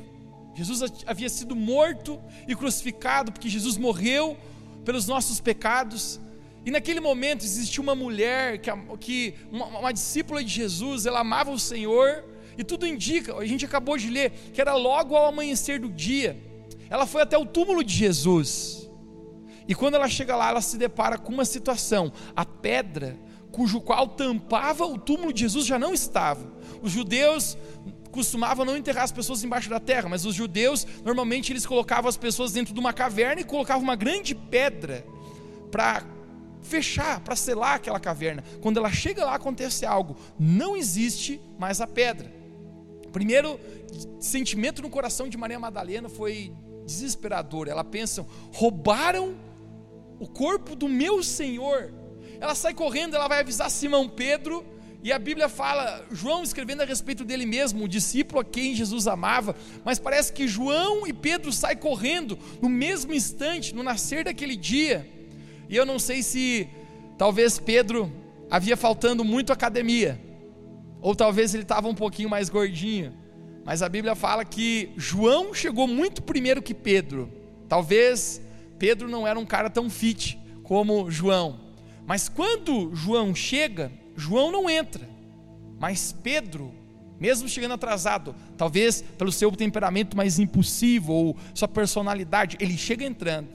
Jesus 0.55 0.83
havia 1.07 1.29
sido 1.29 1.55
morto 1.55 2.21
e 2.49 2.55
crucificado, 2.55 3.33
porque 3.33 3.49
Jesus 3.49 3.77
morreu 3.77 4.37
pelos 4.85 5.07
nossos 5.07 5.41
pecados. 5.41 6.21
E 6.65 6.71
naquele 6.71 7.01
momento 7.01 7.45
existia 7.45 7.83
uma 7.83 7.95
mulher, 7.95 8.59
que, 8.59 8.71
que 8.99 9.35
uma, 9.51 9.67
uma 9.67 9.93
discípula 9.93 10.43
de 10.43 10.51
Jesus, 10.51 11.07
ela 11.07 11.21
amava 11.21 11.51
o 11.51 11.59
Senhor, 11.59 12.25
e 12.57 12.65
tudo 12.65 12.87
indica, 12.87 13.37
a 13.37 13.47
gente 13.47 13.65
acabou 13.65 13.97
de 13.97 14.09
ler, 14.11 14.31
que 14.53 14.61
era 14.61 14.75
logo 14.75 15.17
ao 15.17 15.27
amanhecer 15.27 15.79
do 15.81 15.89
dia. 15.89 16.37
Ela 16.89 17.07
foi 17.07 17.23
até 17.23 17.37
o 17.37 17.47
túmulo 17.47 17.83
de 17.83 17.95
Jesus. 17.95 18.91
E 19.67 19.75
quando 19.75 19.95
ela 19.95 20.09
chega 20.09 20.37
lá, 20.37 20.51
ela 20.51 20.61
se 20.61 20.77
depara 20.77 21.17
com 21.19 21.33
uma 21.33 21.45
situação: 21.45 22.13
a 22.37 22.45
pedra 22.45 23.19
cujo 23.51 23.81
qual 23.81 24.09
tampava 24.09 24.85
o 24.85 24.99
túmulo 24.99 25.33
de 25.33 25.41
Jesus 25.41 25.65
já 25.65 25.79
não 25.79 25.95
estava. 25.95 26.53
Os 26.83 26.91
judeus, 26.91 27.57
costumava 28.15 28.65
não 28.65 28.77
enterrar 28.77 29.03
as 29.03 29.11
pessoas 29.11 29.43
embaixo 29.43 29.69
da 29.69 29.81
terra, 29.81 30.09
mas 30.09 30.25
os 30.25 30.37
judeus 30.37 30.87
normalmente 31.05 31.53
eles 31.53 31.67
colocavam 31.67 32.09
as 32.09 32.17
pessoas 32.17 32.53
dentro 32.53 32.73
de 32.73 32.79
uma 32.79 32.93
caverna 32.93 33.41
e 33.41 33.45
colocavam 33.45 33.83
uma 33.83 33.97
grande 33.97 34.37
pedra 34.37 35.05
para 35.71 36.05
fechar, 36.63 37.19
para 37.21 37.35
selar 37.35 37.75
aquela 37.75 37.99
caverna. 37.99 38.45
Quando 38.61 38.77
ela 38.79 38.91
chega 38.91 39.25
lá 39.25 39.35
acontece 39.35 39.85
algo, 39.85 40.17
não 40.39 40.77
existe 40.77 41.41
mais 41.59 41.81
a 41.81 41.87
pedra. 41.89 42.33
Primeiro 43.15 43.61
sentimento 44.19 44.83
no 44.83 44.91
coração 44.91 45.29
de 45.29 45.37
Maria 45.39 45.57
Madalena 45.57 46.09
foi 46.09 46.53
desesperador. 46.85 47.69
Ela 47.69 47.85
pensa: 47.85 48.27
roubaram 48.53 49.37
o 50.19 50.27
corpo 50.27 50.75
do 50.75 50.89
meu 50.89 51.23
Senhor. 51.23 51.95
Ela 52.41 52.57
sai 52.57 52.75
correndo, 52.75 53.15
ela 53.15 53.29
vai 53.29 53.39
avisar 53.39 53.71
Simão 53.71 54.09
Pedro 54.09 54.67
e 55.01 55.13
a 55.13 55.19
Bíblia 55.19 55.49
fala, 55.49 56.05
João 56.11 56.43
escrevendo 56.43 56.81
a 56.81 56.85
respeito 56.85 57.25
dele 57.25 57.47
mesmo, 57.47 57.85
o 57.85 57.89
discípulo 57.89 58.41
a 58.41 58.45
quem 58.45 58.75
Jesus 58.75 59.07
amava, 59.07 59.55
mas 59.85 60.01
parece 60.01 60.33
que 60.33 60.49
João 60.49 61.07
e 61.07 61.13
Pedro 61.13 61.53
saem 61.53 61.77
correndo 61.77 62.37
no 62.61 62.69
mesmo 62.69 63.15
instante, 63.15 63.73
no 63.75 63.85
nascer 63.85 64.25
daquele 64.25 64.57
dia. 64.57 65.09
E 65.69 65.77
eu 65.77 65.87
não 65.87 66.01
sei 66.01 66.21
se 66.21 66.69
talvez 67.17 67.61
Pedro 67.61 68.11
havia 68.51 68.77
faltando 68.77 69.23
muito 69.23 69.53
academia, 69.53 70.21
ou 71.05 71.15
talvez 71.15 71.53
ele 71.53 71.65
estava 71.65 71.87
um 71.87 71.95
pouquinho 71.95 72.31
mais 72.31 72.49
gordinho. 72.49 73.13
Mas 73.63 73.83
a 73.83 73.91
Bíblia 73.91 74.15
fala 74.15 74.43
que 74.43 74.91
João 74.97 75.53
chegou 75.53 75.87
muito 75.87 76.23
primeiro 76.23 76.63
que 76.63 76.73
Pedro. 76.73 77.31
Talvez 77.69 78.41
Pedro 78.79 79.07
não 79.07 79.27
era 79.27 79.39
um 79.39 79.45
cara 79.45 79.69
tão 79.69 79.91
fit 79.91 80.41
como 80.63 81.11
João. 81.11 81.61
Mas 82.07 82.27
quando 82.27 82.91
João 82.95 83.35
chega, 83.35 83.93
João 84.17 84.51
não 84.51 84.69
entra, 84.71 85.07
mas 85.79 86.11
Pedro, 86.23 86.73
mesmo 87.21 87.51
chegando 87.51 87.75
atrasado, 87.75 88.35
talvez 88.57 89.03
pelo 89.03 89.31
seu 89.31 89.53
temperamento 89.53 90.17
mais 90.17 90.39
impulsivo 90.39 91.13
ou 91.13 91.37
sua 91.53 91.69
personalidade, 91.69 92.57
ele 92.59 92.79
chega 92.79 93.05
entrando. 93.05 93.49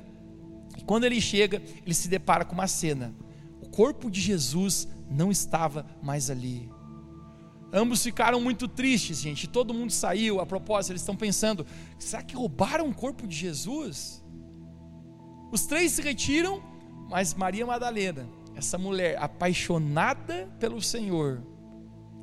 E 0.78 0.84
quando 0.84 1.06
ele 1.06 1.20
chega, 1.20 1.64
ele 1.84 1.96
se 1.96 2.08
depara 2.10 2.46
com 2.46 2.54
uma 2.54 2.68
cena. 2.68 3.12
O 3.60 3.68
corpo 3.68 4.08
de 4.12 4.22
Jesus 4.22 4.88
não 5.10 5.32
estava 5.32 5.84
mais 6.04 6.30
ali. 6.30 6.70
Ambos 7.72 8.04
ficaram 8.04 8.42
muito 8.42 8.68
tristes, 8.68 9.22
gente. 9.22 9.48
Todo 9.48 9.74
mundo 9.74 9.92
saiu. 9.92 10.40
A 10.40 10.46
propósito, 10.46 10.92
eles 10.92 11.02
estão 11.02 11.16
pensando: 11.16 11.66
será 11.98 12.24
que 12.24 12.36
roubaram 12.36 12.90
o 12.90 12.94
corpo 12.94 13.28
de 13.28 13.36
Jesus? 13.36 14.24
Os 15.52 15.66
três 15.66 15.94
se 15.94 16.02
retiram, 16.02 16.62
mas 17.10 17.34
Maria 17.34 17.66
Madalena 17.66 18.40
essa 18.60 18.78
mulher 18.78 19.18
apaixonada 19.18 20.50
pelo 20.60 20.82
Senhor, 20.82 21.42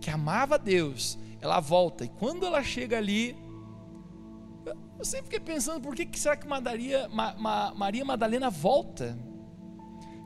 que 0.00 0.10
amava 0.10 0.58
Deus, 0.58 1.18
ela 1.40 1.60
volta 1.60 2.04
e 2.04 2.08
quando 2.08 2.44
ela 2.46 2.62
chega 2.62 2.98
ali, 2.98 3.34
eu 4.98 5.04
sempre 5.04 5.24
fiquei 5.24 5.40
pensando 5.40 5.80
por 5.80 5.94
que, 5.94 6.08
será 6.18 6.36
que 6.36 6.46
Maria, 6.46 7.08
Ma, 7.08 7.34
Ma, 7.34 7.74
Maria 7.74 8.04
Madalena 8.04 8.50
volta? 8.50 9.18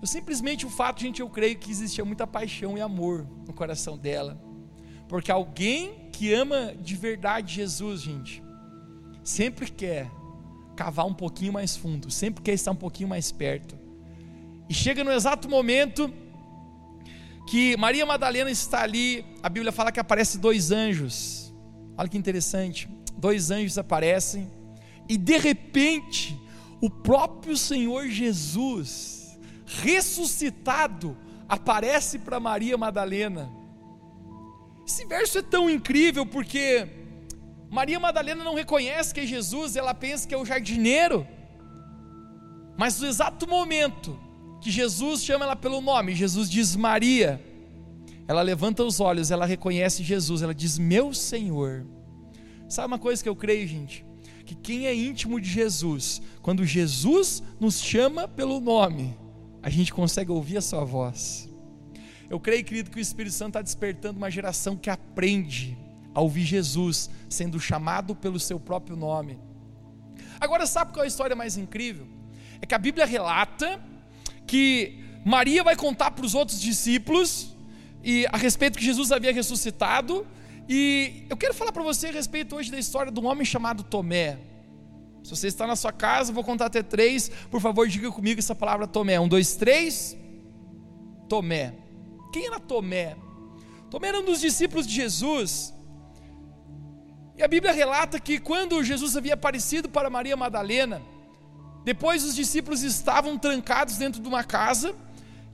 Eu 0.01 0.07
simplesmente 0.07 0.67
o 0.67 0.71
fato, 0.71 1.01
gente, 1.01 1.21
eu 1.21 1.29
creio 1.29 1.59
que 1.59 1.71
existia 1.71 2.05
muita 2.05 2.27
paixão 2.27 2.77
e 2.77 2.81
amor 2.81 3.27
no 3.47 3.53
coração 3.53 3.97
dela, 3.99 4.41
porque 5.11 5.33
alguém 5.33 6.09
que 6.13 6.33
ama 6.33 6.73
de 6.81 6.95
verdade 6.95 7.57
Jesus, 7.57 8.01
gente, 8.01 8.41
sempre 9.25 9.69
quer 9.69 10.09
cavar 10.77 11.05
um 11.05 11.13
pouquinho 11.13 11.53
mais 11.53 11.77
fundo, 11.77 12.13
sempre 12.13 12.41
quer 12.45 12.53
estar 12.53 12.71
um 12.71 12.77
pouquinho 12.77 13.09
mais 13.09 13.33
perto. 13.33 13.77
E 14.69 14.73
chega 14.73 15.03
no 15.03 15.11
exato 15.11 15.49
momento 15.49 16.15
que 17.49 17.77
Maria 17.77 18.07
Madalena 18.07 18.53
está 18.53 18.83
ali, 18.83 19.25
a 19.43 19.49
Bíblia 19.49 19.73
fala 19.73 19.91
que 19.91 19.99
aparece 19.99 20.39
dois 20.39 20.71
anjos. 20.71 21.53
Olha 21.99 22.09
que 22.09 22.17
interessante. 22.17 22.89
Dois 23.19 23.51
anjos 23.51 23.79
aparecem 23.79 24.49
e 25.09 25.19
de 25.19 25.39
repente 25.39 26.41
o 26.81 26.89
próprio 26.89 27.57
Senhor 27.57 28.07
Jesus 28.07 29.37
ressuscitado 29.67 31.17
aparece 31.49 32.17
para 32.21 32.39
Maria 32.39 32.79
Madalena. 32.79 33.60
Esse 34.91 35.05
verso 35.05 35.39
é 35.39 35.43
tão 35.43 35.71
incrível 35.71 36.27
porque 36.27 36.85
Maria 37.71 38.01
Madalena 38.01 38.43
não 38.43 38.57
reconhece 38.57 39.15
que 39.15 39.21
é 39.21 39.25
Jesus, 39.25 39.77
ela 39.77 39.95
pensa 39.95 40.27
que 40.27 40.35
é 40.35 40.37
o 40.37 40.45
jardineiro. 40.45 41.25
Mas 42.77 43.01
no 43.01 43.07
exato 43.07 43.47
momento 43.49 44.19
que 44.61 44.69
Jesus 44.69 45.23
chama 45.23 45.45
ela 45.45 45.55
pelo 45.55 45.81
nome. 45.81 46.17
Jesus 46.17 46.51
diz 46.51 46.75
Maria. 46.75 47.41
Ela 48.27 48.43
levanta 48.43 48.83
os 48.83 48.99
olhos, 48.99 49.31
ela 49.31 49.47
reconhece 49.47 50.03
Jesus, 50.03 50.43
ela 50.43 50.53
diz 50.53 50.77
meu 50.77 51.15
Senhor. 51.15 51.87
Sabe 52.69 52.89
uma 52.89 52.99
coisa 52.99 53.23
que 53.23 53.29
eu 53.29 53.37
creio, 53.37 53.69
gente? 53.69 54.05
Que 54.45 54.57
quem 54.57 54.89
é 54.89 54.95
íntimo 54.95 55.41
de 55.41 55.49
Jesus, 55.49 56.21
quando 56.43 56.65
Jesus 56.65 57.45
nos 57.61 57.81
chama 57.81 58.27
pelo 58.27 58.59
nome, 58.61 59.17
a 59.63 59.71
gente 59.71 59.95
consegue 59.95 60.33
ouvir 60.33 60.57
a 60.57 60.61
sua 60.61 60.85
voz. 60.85 61.50
Eu 62.31 62.39
creio, 62.39 62.65
querido, 62.65 62.91
que 62.91 62.99
o 62.99 63.01
Espírito 63.01 63.35
Santo 63.35 63.49
está 63.49 63.63
despertando 63.63 64.17
uma 64.17 64.31
geração 64.31 64.77
que 64.77 64.89
aprende 64.89 65.77
a 66.15 66.21
ouvir 66.21 66.45
Jesus 66.45 67.11
sendo 67.29 67.59
chamado 67.59 68.15
pelo 68.15 68.39
seu 68.39 68.61
próprio 68.61 68.97
nome. 68.97 69.37
Agora, 70.41 70.65
sabe 70.65 70.93
qual 70.93 71.03
é 71.03 71.07
a 71.07 71.09
história 71.09 71.35
mais 71.35 71.57
incrível? 71.57 72.07
É 72.63 72.67
que 72.67 72.75
a 72.75 72.79
Bíblia 72.79 73.05
relata 73.05 73.83
que 74.47 75.03
Maria 75.25 75.65
vai 75.65 75.75
contar 75.75 76.13
para 76.13 76.25
os 76.25 76.35
outros 76.35 76.61
discípulos 76.61 77.55
e 78.03 78.27
a 78.31 78.37
respeito 78.37 78.79
que 78.79 78.85
Jesus 78.85 79.11
havia 79.11 79.33
ressuscitado. 79.33 80.25
E 80.69 81.27
eu 81.29 81.37
quero 81.37 81.53
falar 81.53 81.73
para 81.73 81.83
você 81.83 82.07
a 82.07 82.13
respeito 82.13 82.55
hoje 82.55 82.71
da 82.71 82.79
história 82.79 83.11
de 83.11 83.19
um 83.19 83.27
homem 83.27 83.45
chamado 83.45 83.83
Tomé. 83.83 84.39
Se 85.25 85.31
você 85.31 85.49
está 85.49 85.67
na 85.67 85.75
sua 85.75 85.93
casa, 85.93 86.33
vou 86.33 86.45
contar 86.45 86.67
até 86.67 86.81
três. 86.81 87.29
Por 87.51 87.61
favor, 87.61 87.89
diga 87.89 88.11
comigo 88.13 88.39
essa 88.39 88.55
palavra 88.55 88.87
Tomé. 88.87 89.19
Um, 89.19 89.27
dois, 89.27 89.57
três. 89.57 90.17
Tomé. 91.29 91.80
Quem 92.33 92.47
era 92.47 92.61
Tomé? 92.61 93.17
Tomé 93.91 94.09
era 94.09 94.21
um 94.21 94.25
dos 94.25 94.41
discípulos 94.41 94.87
de 94.87 94.95
Jesus. 94.95 95.75
E 97.37 97.43
a 97.43 97.49
Bíblia 97.49 97.73
relata 97.73 98.21
que 98.21 98.39
quando 98.39 98.83
Jesus 98.85 99.17
havia 99.17 99.35
aparecido 99.35 99.89
para 99.89 100.11
Maria 100.11 100.37
Madalena, 100.37 101.03
depois 101.85 102.25
os 102.25 102.35
discípulos 102.35 102.83
estavam 102.83 103.39
trancados 103.39 103.97
dentro 103.97 104.21
de 104.21 104.29
uma 104.29 104.45
casa, 104.45 104.95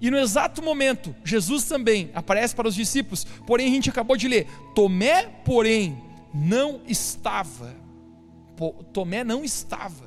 e 0.00 0.10
no 0.10 0.18
exato 0.18 0.62
momento, 0.62 1.14
Jesus 1.24 1.64
também 1.64 2.10
aparece 2.14 2.54
para 2.54 2.68
os 2.68 2.74
discípulos, 2.74 3.24
porém 3.46 3.68
a 3.68 3.70
gente 3.70 3.88
acabou 3.88 4.16
de 4.16 4.28
ler: 4.28 4.46
Tomé, 4.74 5.24
porém, 5.44 6.02
não 6.34 6.82
estava. 6.86 7.74
Tomé 8.92 9.24
não 9.24 9.44
estava. 9.44 10.04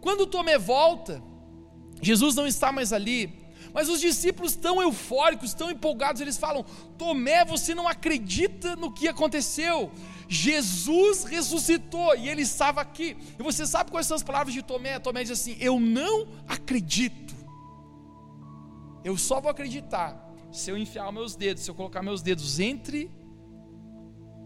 Quando 0.00 0.26
Tomé 0.26 0.58
volta, 0.58 1.22
Jesus 2.00 2.34
não 2.34 2.46
está 2.46 2.70
mais 2.70 2.92
ali, 2.92 3.43
mas 3.72 3.88
os 3.88 4.00
discípulos 4.00 4.54
tão 4.54 4.82
eufóricos, 4.82 5.54
tão 5.54 5.70
empolgados, 5.70 6.20
eles 6.20 6.36
falam: 6.36 6.64
Tomé, 6.98 7.44
você 7.44 7.74
não 7.74 7.88
acredita 7.88 8.76
no 8.76 8.92
que 8.92 9.08
aconteceu. 9.08 9.90
Jesus 10.28 11.24
ressuscitou 11.24 12.16
e 12.16 12.28
ele 12.28 12.42
estava 12.42 12.80
aqui. 12.80 13.16
E 13.38 13.42
você 13.42 13.66
sabe 13.66 13.90
quais 13.90 14.06
são 14.06 14.16
as 14.16 14.22
palavras 14.22 14.54
de 14.54 14.62
Tomé? 14.62 14.98
Tomé 14.98 15.22
diz 15.22 15.32
assim: 15.32 15.56
Eu 15.60 15.78
não 15.78 16.28
acredito. 16.48 17.34
Eu 19.04 19.16
só 19.18 19.40
vou 19.40 19.50
acreditar 19.50 20.24
se 20.50 20.70
eu 20.70 20.78
enfiar 20.78 21.12
meus 21.12 21.36
dedos, 21.36 21.62
se 21.62 21.70
eu 21.70 21.74
colocar 21.74 22.02
meus 22.02 22.22
dedos 22.22 22.58
entre 22.58 23.10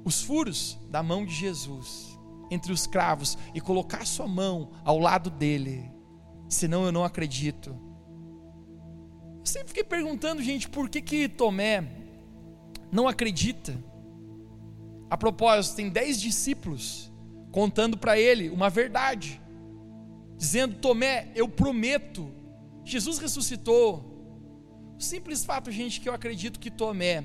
os 0.04 0.22
furos 0.22 0.78
da 0.88 1.02
mão 1.02 1.24
de 1.24 1.34
Jesus, 1.34 2.18
entre 2.50 2.72
os 2.72 2.86
cravos, 2.86 3.36
e 3.54 3.60
colocar 3.60 4.06
sua 4.06 4.26
mão 4.26 4.70
ao 4.84 4.98
lado 4.98 5.30
dele. 5.30 5.92
Senão 6.48 6.84
eu 6.84 6.90
não 6.90 7.04
acredito. 7.04 7.87
Sempre 9.48 9.68
fiquei 9.68 9.84
perguntando, 9.84 10.42
gente, 10.42 10.68
por 10.68 10.90
que 10.90 11.00
que 11.00 11.26
Tomé 11.26 11.82
não 12.92 13.08
acredita? 13.08 13.82
A 15.08 15.16
propósito, 15.16 15.76
tem 15.76 15.88
dez 15.88 16.20
discípulos 16.20 17.10
contando 17.50 17.96
para 17.96 18.18
ele 18.18 18.50
uma 18.50 18.68
verdade, 18.68 19.40
dizendo: 20.36 20.74
Tomé, 20.74 21.28
eu 21.34 21.48
prometo, 21.48 22.30
Jesus 22.84 23.16
ressuscitou. 23.18 24.04
O 24.98 25.02
simples 25.02 25.46
fato, 25.46 25.70
gente, 25.70 25.98
que 25.98 26.10
eu 26.10 26.12
acredito 26.12 26.60
que 26.60 26.70
Tomé 26.70 27.24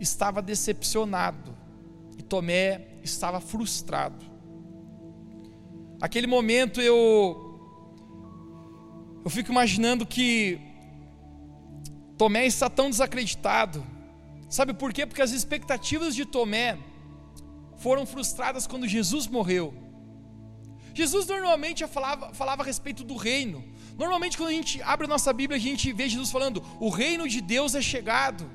estava 0.00 0.42
decepcionado 0.42 1.56
e 2.18 2.24
Tomé 2.24 2.88
estava 3.04 3.40
frustrado. 3.40 4.26
Aquele 6.00 6.26
momento 6.26 6.80
eu 6.80 7.50
eu 9.24 9.30
fico 9.30 9.52
imaginando 9.52 10.04
que 10.04 10.71
Tomé 12.22 12.46
está 12.46 12.70
tão 12.70 12.88
desacreditado. 12.88 13.84
Sabe 14.48 14.72
por 14.72 14.92
quê? 14.92 15.04
Porque 15.04 15.20
as 15.20 15.32
expectativas 15.32 16.14
de 16.14 16.24
Tomé 16.24 16.78
foram 17.78 18.06
frustradas 18.06 18.64
quando 18.64 18.86
Jesus 18.86 19.26
morreu. 19.26 19.74
Jesus 20.94 21.26
normalmente 21.26 21.84
falava, 21.88 22.32
falava 22.32 22.62
a 22.62 22.64
respeito 22.64 23.02
do 23.02 23.16
reino. 23.16 23.64
Normalmente, 23.98 24.36
quando 24.36 24.50
a 24.50 24.52
gente 24.52 24.80
abre 24.82 25.06
a 25.06 25.08
nossa 25.08 25.32
Bíblia, 25.32 25.56
a 25.56 25.60
gente 25.60 25.92
vê 25.92 26.08
Jesus 26.08 26.30
falando: 26.30 26.62
o 26.78 26.90
reino 26.90 27.28
de 27.28 27.40
Deus 27.40 27.74
é 27.74 27.82
chegado. 27.82 28.48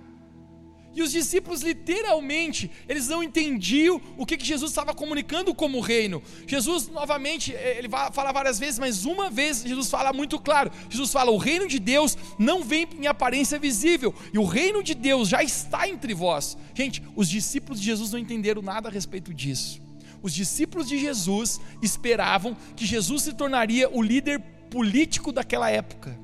E 0.98 1.02
os 1.04 1.12
discípulos, 1.12 1.62
literalmente, 1.62 2.72
eles 2.90 3.08
não 3.08 3.22
entendiam 3.22 4.02
o 4.18 4.26
que, 4.26 4.44
Jesus 4.44 4.72
estava 4.72 4.96
comunicando 4.96 5.54
como 5.54 5.80
reino. 5.80 6.24
Jesus, 6.48 6.88
novamente, 6.88 7.54
eh, 7.54 7.78
ele 7.78 7.88
fala 7.88 8.32
várias 8.32 8.58
vezes, 8.58 8.80
mas 8.80 9.06
uma 9.06 9.30
vez 9.30 9.62
Jesus 9.62 9.92
fala 9.92 10.12
muito 10.12 10.40
claro: 10.40 10.72
Jesus 10.90 11.12
fala, 11.12 11.30
o 11.30 11.38
reino 11.38 11.68
de 11.68 11.78
Deus 11.78 12.18
não 12.40 12.64
vem 12.64 12.88
em 13.00 13.06
aparência 13.06 13.60
visível, 13.60 14.12
e 14.34 14.40
o 14.40 14.44
reino 14.44 14.82
de 14.82 14.96
Deus 14.96 15.30
já 15.30 15.44
está 15.44 15.88
entre 15.88 16.16
vós. 16.16 16.58
Gente, 16.74 17.04
os 17.16 17.30
discípulos 17.30 17.80
de 17.80 17.86
Jesus 17.86 18.12
não 18.12 18.18
entenderam 18.18 18.64
nada 18.64 18.90
a 18.90 18.92
respeito 18.92 19.32
disso. 19.32 19.80
Os 20.24 20.34
discípulos 20.34 20.90
de 20.90 20.98
Jesus 20.98 21.62
esperavam 21.80 22.58
que 22.76 22.88
Jesus 22.88 23.22
se 23.22 23.34
tornaria 23.34 23.88
o 23.88 24.02
líder 24.02 24.40
político 24.72 25.32
daquela 25.32 25.70
época. 25.70 26.20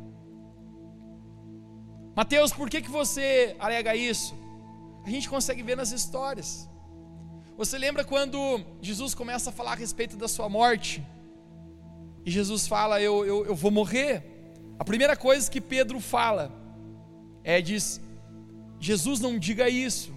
Mateus, 2.15 2.51
por 2.51 2.71
que, 2.71 2.81
que 2.81 2.89
você 2.89 3.55
alega 3.59 3.95
isso? 3.95 4.41
A 5.03 5.09
gente 5.09 5.29
consegue 5.29 5.61
ver 5.61 5.75
nas 5.75 5.91
histórias. 5.91 6.69
Você 7.57 7.77
lembra 7.77 8.03
quando 8.03 8.65
Jesus 8.81 9.13
começa 9.13 9.49
a 9.49 9.53
falar 9.53 9.73
a 9.73 9.75
respeito 9.75 10.17
da 10.17 10.27
sua 10.27 10.49
morte? 10.49 11.03
E 12.25 12.31
Jesus 12.31 12.67
fala: 12.67 13.01
Eu, 13.01 13.25
eu, 13.25 13.45
eu 13.45 13.55
vou 13.55 13.69
morrer. 13.69 14.23
A 14.79 14.83
primeira 14.83 15.15
coisa 15.15 15.49
que 15.51 15.61
Pedro 15.61 15.99
fala 15.99 16.51
é: 17.43 17.61
diz, 17.61 18.01
Jesus 18.79 19.19
não 19.19 19.37
diga 19.37 19.69
isso. 19.69 20.13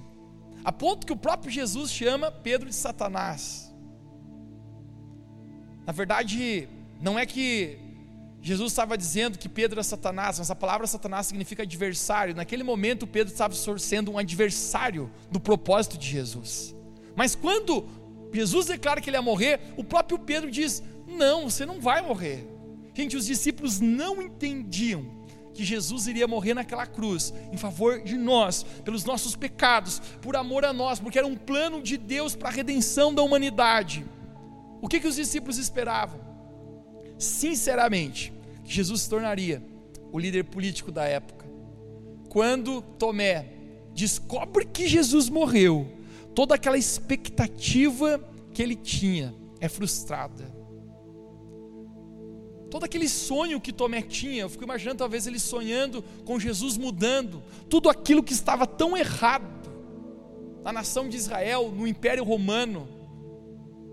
A 0.65 0.73
ponto 0.73 1.07
que 1.07 1.13
o 1.13 1.17
próprio 1.17 1.51
Jesus 1.51 1.91
chama 1.91 2.31
Pedro 2.31 2.69
de 2.69 2.75
Satanás. 2.75 3.73
Na 5.85 5.93
verdade, 5.93 6.69
não 7.01 7.19
é 7.19 7.25
que 7.25 7.79
Jesus 8.47 8.71
estava 8.71 8.97
dizendo 8.97 9.37
que 9.37 9.49
Pedro 9.49 9.75
era 9.75 9.83
Satanás, 9.83 10.39
mas 10.39 10.53
a 10.53 10.55
palavra 10.55 10.87
Satanás 10.87 11.27
significa 11.27 11.65
adversário. 11.65 12.33
Naquele 12.33 12.63
momento, 12.63 13.05
Pedro 13.05 13.33
estava 13.33 13.53
sendo 13.77 14.13
um 14.13 14.19
adversário 14.19 15.11
do 15.29 15.41
propósito 15.41 15.99
de 15.99 16.07
Jesus. 16.07 16.73
Mas 17.17 17.35
quando 17.35 17.89
Jesus 18.33 18.67
declara 18.67 19.01
que 19.01 19.11
ele 19.11 19.17
ia 19.17 19.23
morrer, 19.23 19.59
o 19.77 19.83
próprio 19.83 20.17
Pedro 20.17 20.49
diz: 20.49 20.81
Não, 21.09 21.51
você 21.51 21.67
não 21.67 21.81
vai 21.81 22.01
morrer. 22.01 22.49
Gente, 22.95 23.17
os 23.17 23.27
discípulos 23.27 23.81
não 23.81 24.23
entendiam 24.23 25.27
que 25.53 25.65
Jesus 25.65 26.07
iria 26.07 26.29
morrer 26.29 26.55
naquela 26.55 26.87
cruz 26.87 27.35
em 27.53 27.57
favor 27.57 28.01
de 28.01 28.17
nós, 28.17 28.63
pelos 28.85 29.05
nossos 29.05 29.35
pecados, 29.35 30.01
por 30.23 30.37
amor 30.37 30.65
a 30.65 30.73
nós, 30.73 31.01
porque 31.01 31.19
era 31.19 31.27
um 31.27 31.35
plano 31.35 31.83
de 31.83 31.97
Deus 31.97 32.37
para 32.37 32.49
a 32.49 32.53
redenção 32.53 33.13
da 33.13 33.23
humanidade. 33.23 34.07
O 34.81 34.87
que, 34.87 35.01
que 35.01 35.09
os 35.09 35.17
discípulos 35.17 35.59
esperavam? 35.59 36.21
Sinceramente, 37.19 38.36
que 38.67 38.75
Jesus 38.75 39.03
se 39.03 39.11
tornaria 39.11 39.63
o 40.13 40.19
líder 40.19 40.45
político 40.45 40.91
da 40.91 41.05
época. 41.05 41.47
Quando 42.29 42.83
Tomé 42.83 43.47
descobre 43.95 44.67
que 44.67 44.89
Jesus 44.89 45.29
morreu, 45.29 45.87
toda 46.35 46.55
aquela 46.55 46.77
expectativa 46.77 48.21
que 48.53 48.63
ele 48.63 48.77
tinha 48.77 49.35
é 49.61 49.69
frustrada. 49.69 50.55
Todo 52.71 52.85
aquele 52.85 53.09
sonho 53.09 53.61
que 53.61 53.73
Tomé 53.73 54.03
tinha, 54.03 54.43
eu 54.43 54.49
fico 54.49 54.65
imaginando 54.65 54.99
talvez 54.99 55.27
ele 55.27 55.39
sonhando 55.39 56.03
com 56.25 56.39
Jesus 56.39 56.77
mudando 56.77 57.43
tudo 57.71 57.89
aquilo 57.89 58.23
que 58.23 58.33
estava 58.33 58.67
tão 58.67 58.97
errado 58.97 59.71
na 60.65 60.73
nação 60.73 61.09
de 61.09 61.17
Israel, 61.17 61.71
no 61.71 61.87
Império 61.87 62.25
Romano, 62.25 62.89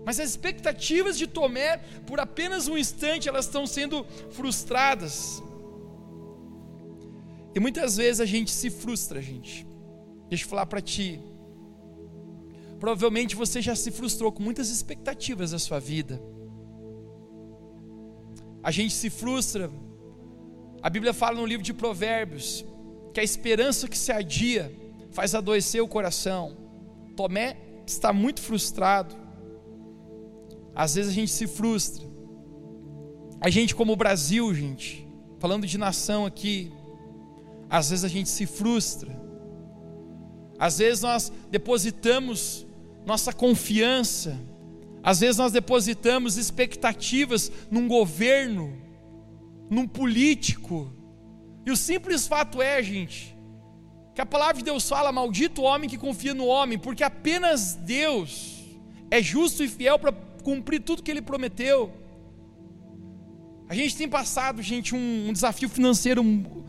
mas 0.04 0.20
as 0.20 0.30
expectativas 0.30 1.16
de 1.16 1.26
Tomé, 1.26 1.78
por 2.06 2.20
apenas 2.20 2.68
um 2.68 2.76
instante, 2.76 3.28
elas 3.28 3.46
estão 3.46 3.66
sendo 3.66 4.04
frustradas. 4.30 5.42
E 7.54 7.60
muitas 7.60 7.96
vezes 7.96 8.20
a 8.20 8.26
gente 8.26 8.50
se 8.50 8.68
frustra, 8.68 9.22
gente. 9.22 9.66
Deixa 10.28 10.44
eu 10.44 10.48
falar 10.48 10.66
para 10.66 10.80
ti. 10.80 11.20
Provavelmente 12.78 13.36
você 13.36 13.62
já 13.62 13.74
se 13.74 13.90
frustrou 13.90 14.30
com 14.32 14.42
muitas 14.42 14.68
expectativas 14.68 15.52
da 15.52 15.58
sua 15.58 15.78
vida. 15.78 16.20
A 18.62 18.70
gente 18.70 18.92
se 18.92 19.08
frustra. 19.08 19.70
A 20.82 20.90
Bíblia 20.90 21.14
fala 21.14 21.38
no 21.38 21.46
livro 21.46 21.64
de 21.64 21.72
Provérbios 21.72 22.64
que 23.14 23.20
a 23.20 23.24
esperança 23.24 23.88
que 23.88 23.96
se 23.96 24.10
adia 24.10 24.70
faz 25.12 25.34
adoecer 25.34 25.80
o 25.80 25.88
coração. 25.88 26.56
Tomé 27.16 27.56
está 27.86 28.12
muito 28.12 28.42
frustrado. 28.42 29.23
Às 30.74 30.94
vezes 30.94 31.10
a 31.10 31.14
gente 31.14 31.30
se 31.30 31.46
frustra. 31.46 32.04
A 33.40 33.50
gente, 33.50 33.74
como 33.74 33.92
o 33.92 33.96
Brasil, 33.96 34.52
gente, 34.54 35.06
falando 35.38 35.66
de 35.66 35.78
nação 35.78 36.24
aqui, 36.24 36.72
às 37.68 37.90
vezes 37.90 38.04
a 38.04 38.08
gente 38.08 38.28
se 38.28 38.46
frustra. 38.46 39.14
Às 40.58 40.78
vezes 40.78 41.02
nós 41.02 41.32
depositamos 41.50 42.66
nossa 43.04 43.32
confiança, 43.32 44.38
às 45.02 45.20
vezes 45.20 45.36
nós 45.36 45.52
depositamos 45.52 46.38
expectativas 46.38 47.52
num 47.70 47.86
governo, 47.86 48.72
num 49.68 49.86
político. 49.86 50.90
E 51.66 51.70
o 51.70 51.76
simples 51.76 52.26
fato 52.26 52.62
é, 52.62 52.82
gente, 52.82 53.36
que 54.14 54.20
a 54.20 54.26
palavra 54.26 54.56
de 54.56 54.64
Deus 54.64 54.88
fala: 54.88 55.12
maldito 55.12 55.60
o 55.60 55.64
homem 55.64 55.90
que 55.90 55.98
confia 55.98 56.32
no 56.32 56.46
homem, 56.46 56.78
porque 56.78 57.04
apenas 57.04 57.74
Deus 57.74 58.64
é 59.10 59.20
justo 59.22 59.62
e 59.62 59.68
fiel 59.68 59.98
para 59.98 60.12
cumprir 60.44 60.80
tudo 60.80 61.02
que 61.02 61.10
ele 61.10 61.22
prometeu. 61.22 61.92
A 63.68 63.74
gente 63.74 63.96
tem 63.96 64.08
passado, 64.08 64.62
gente, 64.62 64.94
um, 64.94 65.28
um 65.28 65.32
desafio 65.32 65.68
financeiro, 65.68 66.22
um, 66.22 66.64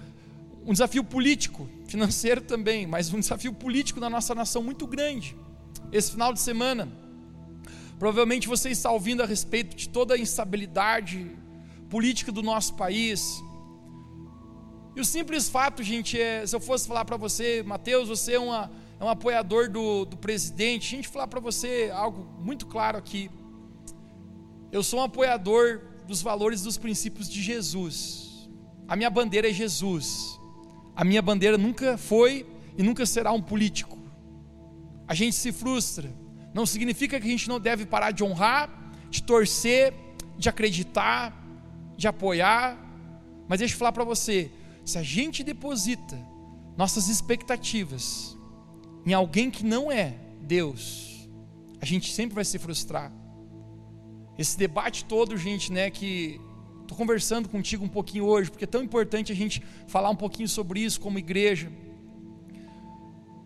um 0.66 0.72
desafio 0.72 1.04
político, 1.04 1.70
financeiro 1.88 2.42
também, 2.42 2.88
mas 2.88 3.14
um 3.14 3.20
desafio 3.20 3.54
político 3.54 4.00
na 4.00 4.10
nossa 4.10 4.34
nação 4.34 4.64
muito 4.64 4.88
grande. 4.88 5.36
Esse 5.92 6.12
final 6.12 6.34
de 6.34 6.40
semana, 6.40 6.88
provavelmente 8.00 8.48
você 8.48 8.70
está 8.70 8.90
ouvindo 8.92 9.22
a 9.22 9.26
respeito 9.26 9.76
de 9.76 9.90
toda 9.90 10.16
a 10.16 10.18
instabilidade 10.18 11.30
política 11.90 12.32
do 12.32 12.42
nosso 12.42 12.74
país. 12.76 13.44
E 14.96 15.02
o 15.02 15.06
simples 15.06 15.50
fato, 15.50 15.84
gente, 15.84 16.20
é, 16.20 16.48
se 16.48 16.56
eu 16.56 16.62
fosse 16.62 16.88
falar 16.88 17.04
para 17.04 17.18
você, 17.18 17.62
Mateus, 17.62 18.08
você 18.08 18.36
é, 18.36 18.40
uma, 18.40 18.72
é 19.00 19.04
um 19.04 19.10
apoiador 19.10 19.70
do, 19.70 20.06
do 20.06 20.16
presidente, 20.16 20.94
a 20.94 20.98
gente 20.98 21.10
falar 21.10 21.28
para 21.28 21.42
você 21.42 21.92
algo 21.94 22.26
muito 22.40 22.66
claro 22.66 22.98
aqui. 22.98 23.30
Eu 24.76 24.84
sou 24.84 25.00
um 25.00 25.04
apoiador 25.04 25.84
dos 26.06 26.22
valores 26.22 26.62
dos 26.62 26.78
princípios 26.78 27.30
de 27.30 27.42
Jesus. 27.42 28.50
A 28.86 28.98
minha 28.98 29.10
bandeira 29.10 29.50
é 29.50 29.54
Jesus. 29.54 30.38
A 30.94 31.02
minha 31.06 31.22
bandeira 31.22 31.58
nunca 31.58 31.98
foi 31.98 32.46
e 32.78 32.84
nunca 32.84 33.06
será 33.06 33.32
um 33.32 33.42
político. 33.42 33.98
A 35.08 35.14
gente 35.14 35.34
se 35.34 35.54
frustra. 35.54 36.14
Não 36.54 36.66
significa 36.66 37.18
que 37.22 37.26
a 37.26 37.30
gente 37.30 37.48
não 37.48 37.58
deve 37.58 37.86
parar 37.86 38.12
de 38.12 38.22
honrar, 38.22 38.70
de 39.10 39.24
torcer, 39.24 39.94
de 40.38 40.50
acreditar, 40.50 41.34
de 41.96 42.06
apoiar. 42.06 42.78
Mas 43.48 43.60
deixa 43.60 43.76
eu 43.76 43.80
falar 43.80 43.94
para 43.94 44.04
você: 44.04 44.52
se 44.84 44.98
a 44.98 45.04
gente 45.04 45.42
deposita 45.42 46.20
nossas 46.76 47.08
expectativas 47.08 48.38
em 49.06 49.14
alguém 49.14 49.50
que 49.50 49.66
não 49.66 49.90
é 49.90 50.18
Deus, 50.42 51.30
a 51.80 51.86
gente 51.86 52.12
sempre 52.12 52.36
vai 52.36 52.44
se 52.44 52.60
frustrar. 52.60 53.10
Esse 54.38 54.58
debate 54.58 55.06
todo, 55.06 55.38
gente, 55.38 55.72
né, 55.72 55.90
que 55.90 56.40
estou 56.82 56.98
conversando 56.98 57.50
contigo 57.50 57.84
um 57.84 57.90
pouquinho 57.90 58.26
hoje, 58.26 58.52
porque 58.52 58.66
é 58.66 58.68
tão 58.68 58.84
importante 58.84 59.32
a 59.32 59.36
gente 59.36 59.62
falar 59.88 60.10
um 60.10 60.16
pouquinho 60.16 60.48
sobre 60.48 60.82
isso 60.82 61.00
como 61.00 61.18
igreja. 61.18 61.72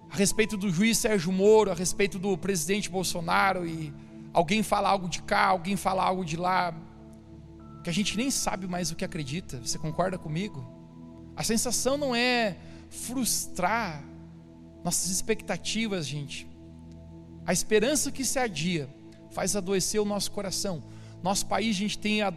A 0.10 0.15
respeito 0.15 0.58
do 0.58 0.69
juiz 0.71 0.97
Sérgio 0.97 1.32
Moro, 1.32 1.71
a 1.71 1.75
respeito 1.75 2.17
do 2.17 2.38
presidente 2.38 2.89
Bolsonaro, 2.89 3.67
e 3.67 3.93
alguém 4.34 4.63
fala 4.63 4.89
algo 4.89 5.08
de 5.08 5.21
cá, 5.21 5.45
alguém 5.45 5.75
fala 5.75 6.04
algo 6.04 6.25
de 6.25 6.36
lá, 6.36 6.73
que 7.84 7.89
a 7.89 7.93
gente 7.93 8.17
nem 8.17 8.32
sabe 8.32 8.67
mais 8.67 8.91
o 8.91 8.95
que 8.95 9.06
acredita. 9.06 9.62
Você 9.63 9.78
concorda 9.78 10.17
comigo? 10.17 10.67
A 11.36 11.43
sensação 11.43 11.97
não 11.97 12.15
é 12.15 12.58
frustrar 12.89 14.04
nossas 14.84 15.10
expectativas, 15.10 16.08
gente. 16.08 16.47
A 17.45 17.54
esperança 17.54 18.12
que 18.12 18.25
se 18.25 18.39
adia 18.39 18.89
faz 19.32 19.56
adoecer 19.56 20.02
o 20.02 20.06
nosso 20.06 20.32
coração. 20.32 20.84
Nosso 21.22 21.46
país, 21.46 21.76
a 21.76 21.80
gente 21.80 21.98
tem, 21.98 22.22
a, 22.22 22.34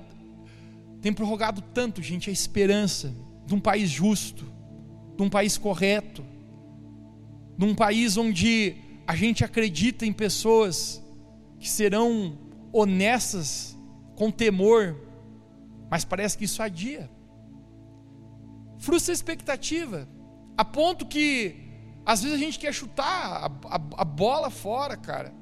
tem 1.01 1.13
prorrogado 1.13 1.61
tanto, 1.61 2.03
gente, 2.03 2.31
a 2.31 2.33
esperança 2.33 3.13
de 3.47 3.55
um 3.55 3.61
país 3.61 3.91
justo, 3.91 4.47
de 5.17 5.23
um 5.23 5.29
país 5.29 5.59
correto, 5.59 6.25
de 7.57 7.65
um 7.65 7.75
país 7.75 8.17
onde 8.17 8.77
a 9.07 9.15
gente 9.15 9.45
acredita 9.45 10.07
em 10.07 10.13
pessoas 10.13 11.03
que 11.59 11.69
serão 11.69 12.39
honestas, 12.73 13.77
com 14.17 14.31
temor, 14.31 14.97
mas 15.91 16.05
parece 16.05 16.37
que 16.39 16.45
isso 16.45 16.63
adia. 16.63 17.11
Frustra 18.79 19.13
a 19.13 19.15
expectativa, 19.15 20.09
a 20.57 20.65
ponto 20.65 21.07
que 21.07 21.57
às 22.05 22.23
vezes 22.23 22.37
a 22.37 22.41
gente 22.41 22.59
quer 22.59 22.73
chutar 22.73 23.05
a, 23.05 23.47
a, 23.47 23.81
a 23.99 24.05
bola 24.05 24.51
fora, 24.51 24.97
cara. 24.97 25.33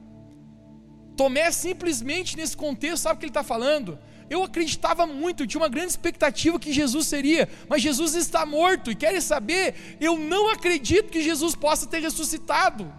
Tomé 1.20 1.50
simplesmente 1.50 2.35
nesse 2.35 2.56
contexto, 2.56 3.02
sabe 3.02 3.16
o 3.16 3.18
que 3.18 3.26
ele 3.26 3.30
está 3.30 3.42
falando? 3.42 3.98
eu 4.30 4.44
acreditava 4.44 5.04
muito, 5.06 5.42
eu 5.42 5.46
tinha 5.46 5.61
uma 5.61 5.68
grande 5.68 5.90
expectativa 5.90 6.56
que 6.56 6.72
Jesus 6.72 7.09
seria, 7.09 7.48
mas 7.68 7.83
Jesus 7.83 8.14
está 8.14 8.46
morto, 8.46 8.88
e 8.88 8.94
querem 8.94 9.20
saber? 9.20 9.96
Eu 10.00 10.16
não 10.16 10.48
acredito 10.48 11.11
que 11.11 11.20
Jesus 11.20 11.56
possa 11.56 11.88
ter 11.88 11.98
ressuscitado. 11.98 12.90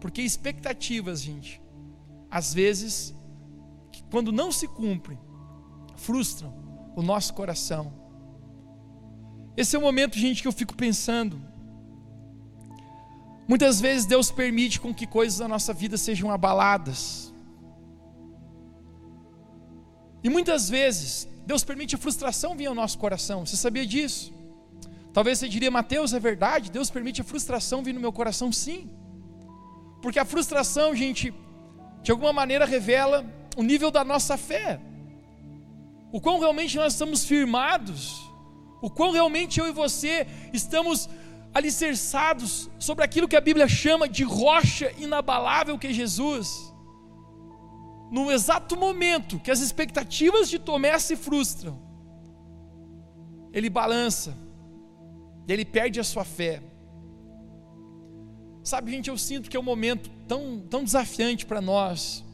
Porque 0.00 0.22
expectativas, 0.22 1.20
gente, 1.20 1.60
às 2.30 2.54
vezes, 2.54 3.14
quando 4.10 4.32
não 4.32 4.50
se 4.50 4.66
cumprem, 4.66 5.18
frustram 5.96 6.50
o 6.96 7.02
nosso 7.02 7.34
coração. 7.34 7.92
Esse 9.54 9.76
é 9.76 9.78
o 9.78 9.82
momento, 9.82 10.18
gente, 10.18 10.40
que 10.40 10.48
eu 10.48 10.52
fico 10.52 10.74
pensando. 10.74 11.53
Muitas 13.46 13.80
vezes 13.80 14.06
Deus 14.06 14.30
permite 14.30 14.80
com 14.80 14.92
que 14.94 15.06
coisas 15.06 15.38
da 15.38 15.48
nossa 15.48 15.72
vida 15.72 15.96
sejam 15.96 16.30
abaladas. 16.30 17.32
E 20.22 20.30
muitas 20.30 20.70
vezes 20.70 21.28
Deus 21.46 21.62
permite 21.62 21.94
a 21.94 21.98
frustração 21.98 22.56
vir 22.56 22.66
ao 22.66 22.74
nosso 22.74 22.98
coração. 22.98 23.44
Você 23.44 23.56
sabia 23.56 23.86
disso? 23.86 24.32
Talvez 25.12 25.38
você 25.38 25.48
diria, 25.48 25.70
Mateus, 25.70 26.14
é 26.14 26.18
verdade? 26.18 26.70
Deus 26.70 26.90
permite 26.90 27.20
a 27.20 27.24
frustração 27.24 27.82
vir 27.82 27.92
no 27.92 28.00
meu 28.00 28.12
coração? 28.12 28.50
Sim. 28.50 28.90
Porque 30.02 30.18
a 30.18 30.24
frustração, 30.24 30.94
gente, 30.94 31.32
de 32.02 32.10
alguma 32.10 32.32
maneira 32.32 32.64
revela 32.64 33.24
o 33.56 33.62
nível 33.62 33.90
da 33.90 34.02
nossa 34.02 34.36
fé. 34.36 34.80
O 36.10 36.20
quão 36.20 36.40
realmente 36.40 36.76
nós 36.76 36.94
estamos 36.94 37.24
firmados. 37.24 38.22
O 38.80 38.90
quão 38.90 39.12
realmente 39.12 39.60
eu 39.60 39.68
e 39.68 39.72
você 39.72 40.26
estamos 40.52 41.08
alicerçados 41.54 42.68
sobre 42.78 43.04
aquilo 43.04 43.28
que 43.28 43.36
a 43.36 43.40
Bíblia 43.40 43.68
chama 43.68 44.08
de 44.08 44.24
rocha 44.24 44.92
inabalável 44.98 45.78
que 45.78 45.86
é 45.86 45.92
Jesus. 45.92 46.74
No 48.10 48.30
exato 48.30 48.76
momento 48.76 49.38
que 49.38 49.50
as 49.50 49.60
expectativas 49.60 50.50
de 50.50 50.58
Tomé 50.58 50.98
se 50.98 51.14
frustram, 51.16 51.80
ele 53.52 53.70
balança, 53.70 54.36
ele 55.46 55.64
perde 55.64 56.00
a 56.00 56.04
sua 56.04 56.24
fé. 56.24 56.60
Sabe, 58.64 58.90
gente, 58.90 59.08
eu 59.08 59.16
sinto 59.16 59.48
que 59.48 59.56
é 59.56 59.60
um 59.60 59.64
momento 59.64 60.10
tão, 60.26 60.58
tão 60.58 60.82
desafiante 60.82 61.46
para 61.46 61.60
nós, 61.60 62.24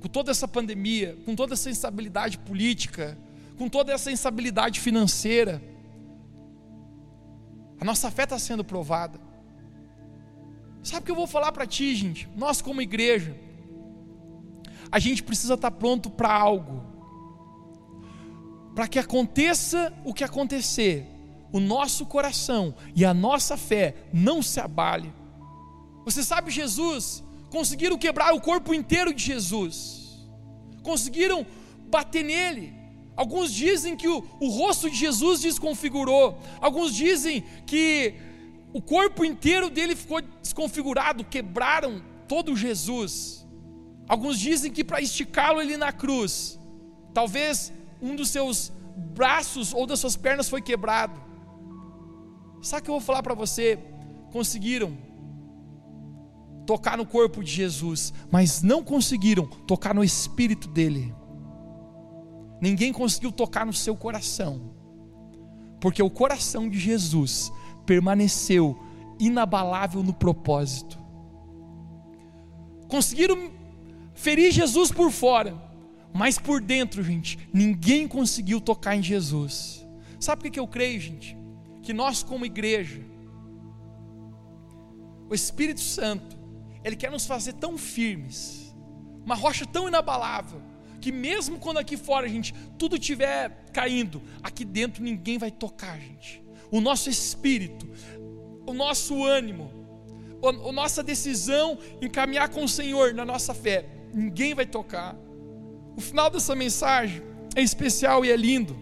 com 0.00 0.08
toda 0.08 0.30
essa 0.30 0.48
pandemia, 0.48 1.18
com 1.26 1.34
toda 1.34 1.52
essa 1.52 1.68
instabilidade 1.68 2.38
política, 2.38 3.18
com 3.58 3.68
toda 3.68 3.92
essa 3.92 4.10
instabilidade 4.10 4.80
financeira. 4.80 5.62
A 7.80 7.84
nossa 7.84 8.10
fé 8.10 8.24
está 8.24 8.38
sendo 8.38 8.62
provada. 8.62 9.18
Sabe 10.82 11.02
o 11.02 11.04
que 11.06 11.10
eu 11.10 11.16
vou 11.16 11.26
falar 11.26 11.50
para 11.52 11.66
ti, 11.66 11.94
gente? 11.94 12.28
Nós, 12.36 12.60
como 12.60 12.82
igreja, 12.82 13.34
a 14.92 14.98
gente 14.98 15.22
precisa 15.22 15.54
estar 15.54 15.70
tá 15.70 15.76
pronto 15.76 16.10
para 16.10 16.32
algo. 16.32 16.84
Para 18.74 18.86
que 18.86 18.98
aconteça 18.98 19.92
o 20.04 20.12
que 20.12 20.24
acontecer, 20.24 21.06
o 21.52 21.58
nosso 21.58 22.06
coração 22.06 22.74
e 22.94 23.04
a 23.04 23.12
nossa 23.12 23.56
fé 23.56 23.94
não 24.12 24.42
se 24.42 24.60
abale. 24.60 25.12
Você 26.04 26.22
sabe, 26.22 26.50
Jesus, 26.50 27.24
conseguiram 27.50 27.98
quebrar 27.98 28.34
o 28.34 28.40
corpo 28.40 28.72
inteiro 28.72 29.12
de 29.12 29.24
Jesus, 29.24 30.28
conseguiram 30.82 31.46
bater 31.90 32.24
nele, 32.24 32.72
Alguns 33.16 33.52
dizem 33.52 33.96
que 33.96 34.08
o, 34.08 34.24
o 34.40 34.48
rosto 34.48 34.88
de 34.88 34.96
Jesus 34.96 35.40
desconfigurou. 35.40 36.38
Alguns 36.60 36.94
dizem 36.94 37.44
que 37.66 38.14
o 38.72 38.80
corpo 38.80 39.24
inteiro 39.24 39.68
dele 39.68 39.96
ficou 39.96 40.22
desconfigurado, 40.40 41.24
quebraram 41.24 42.02
todo 42.28 42.56
Jesus. 42.56 43.46
Alguns 44.08 44.38
dizem 44.38 44.72
que 44.72 44.84
para 44.84 45.00
esticá-lo 45.00 45.58
ali 45.58 45.76
na 45.76 45.92
cruz, 45.92 46.58
talvez 47.12 47.72
um 48.00 48.16
dos 48.16 48.30
seus 48.30 48.72
braços 48.96 49.74
ou 49.74 49.86
das 49.86 50.00
suas 50.00 50.16
pernas 50.16 50.48
foi 50.48 50.62
quebrado. 50.62 51.20
Sabe 52.62 52.82
o 52.82 52.84
que 52.84 52.90
eu 52.90 52.94
vou 52.94 53.00
falar 53.00 53.22
para 53.22 53.34
você? 53.34 53.78
Conseguiram 54.32 54.96
tocar 56.66 56.96
no 56.96 57.06
corpo 57.06 57.42
de 57.42 57.50
Jesus, 57.50 58.12
mas 58.30 58.62
não 58.62 58.82
conseguiram 58.82 59.46
tocar 59.46 59.94
no 59.94 60.04
espírito 60.04 60.68
dele. 60.68 61.14
Ninguém 62.60 62.92
conseguiu 62.92 63.32
tocar 63.32 63.64
no 63.64 63.72
seu 63.72 63.96
coração, 63.96 64.74
porque 65.80 66.02
o 66.02 66.10
coração 66.10 66.68
de 66.68 66.78
Jesus 66.78 67.50
permaneceu 67.86 68.78
inabalável 69.18 70.02
no 70.02 70.12
propósito. 70.12 70.98
Conseguiram 72.88 73.50
ferir 74.14 74.52
Jesus 74.52 74.92
por 74.92 75.10
fora, 75.10 75.56
mas 76.12 76.38
por 76.38 76.60
dentro, 76.60 77.02
gente, 77.02 77.38
ninguém 77.52 78.06
conseguiu 78.06 78.60
tocar 78.60 78.96
em 78.96 79.02
Jesus. 79.02 79.86
Sabe 80.18 80.42
por 80.42 80.50
que 80.50 80.60
eu 80.60 80.66
creio, 80.66 81.00
gente? 81.00 81.36
Que 81.82 81.92
nós, 81.92 82.22
como 82.22 82.44
igreja, 82.44 83.00
o 85.28 85.34
Espírito 85.34 85.80
Santo, 85.80 86.36
Ele 86.84 86.96
quer 86.96 87.10
nos 87.10 87.24
fazer 87.24 87.54
tão 87.54 87.78
firmes, 87.78 88.74
uma 89.24 89.34
rocha 89.34 89.64
tão 89.64 89.88
inabalável, 89.88 90.60
que 91.00 91.10
mesmo 91.10 91.58
quando 91.58 91.78
aqui 91.78 91.96
fora, 91.96 92.28
gente, 92.28 92.54
tudo 92.78 92.96
estiver 92.96 93.64
caindo, 93.72 94.22
aqui 94.42 94.64
dentro 94.64 95.02
ninguém 95.02 95.38
vai 95.38 95.50
tocar, 95.50 95.98
gente. 95.98 96.42
O 96.70 96.80
nosso 96.80 97.08
espírito, 97.08 97.88
o 98.66 98.72
nosso 98.72 99.24
ânimo, 99.24 99.70
a 100.42 100.72
nossa 100.72 101.02
decisão 101.02 101.78
em 102.00 102.08
caminhar 102.08 102.48
com 102.48 102.64
o 102.64 102.68
Senhor 102.68 103.14
na 103.14 103.24
nossa 103.24 103.54
fé, 103.54 103.86
ninguém 104.12 104.54
vai 104.54 104.66
tocar. 104.66 105.16
O 105.96 106.00
final 106.00 106.30
dessa 106.30 106.54
mensagem 106.54 107.22
é 107.56 107.62
especial 107.62 108.24
e 108.24 108.30
é 108.30 108.36
lindo. 108.36 108.76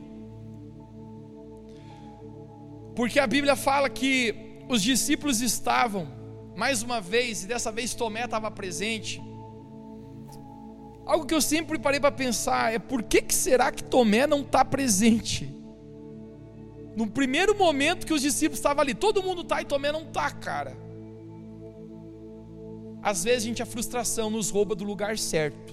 Porque 2.94 3.18
a 3.20 3.26
Bíblia 3.26 3.54
fala 3.54 3.88
que 3.88 4.34
os 4.68 4.82
discípulos 4.82 5.40
estavam, 5.40 6.08
mais 6.56 6.82
uma 6.82 7.00
vez, 7.00 7.44
e 7.44 7.46
dessa 7.46 7.70
vez 7.70 7.94
Tomé 7.94 8.24
estava 8.24 8.50
presente, 8.50 9.22
Algo 11.08 11.24
que 11.24 11.32
eu 11.32 11.40
sempre 11.40 11.78
parei 11.78 11.98
para 11.98 12.12
pensar 12.12 12.74
é 12.74 12.78
por 12.78 13.02
que, 13.02 13.22
que 13.22 13.34
será 13.34 13.72
que 13.72 13.82
Tomé 13.82 14.26
não 14.26 14.42
está 14.42 14.62
presente? 14.62 15.50
No 16.94 17.06
primeiro 17.06 17.56
momento 17.56 18.06
que 18.06 18.12
os 18.12 18.20
discípulos 18.20 18.58
estavam 18.58 18.82
ali, 18.82 18.92
todo 18.92 19.22
mundo 19.22 19.40
está 19.40 19.62
e 19.62 19.64
Tomé 19.64 19.90
não 19.90 20.02
está, 20.02 20.30
cara. 20.30 20.76
Às 23.02 23.24
vezes, 23.24 23.44
gente, 23.44 23.62
a 23.62 23.66
frustração 23.66 24.28
nos 24.28 24.50
rouba 24.50 24.74
do 24.74 24.84
lugar 24.84 25.16
certo. 25.16 25.72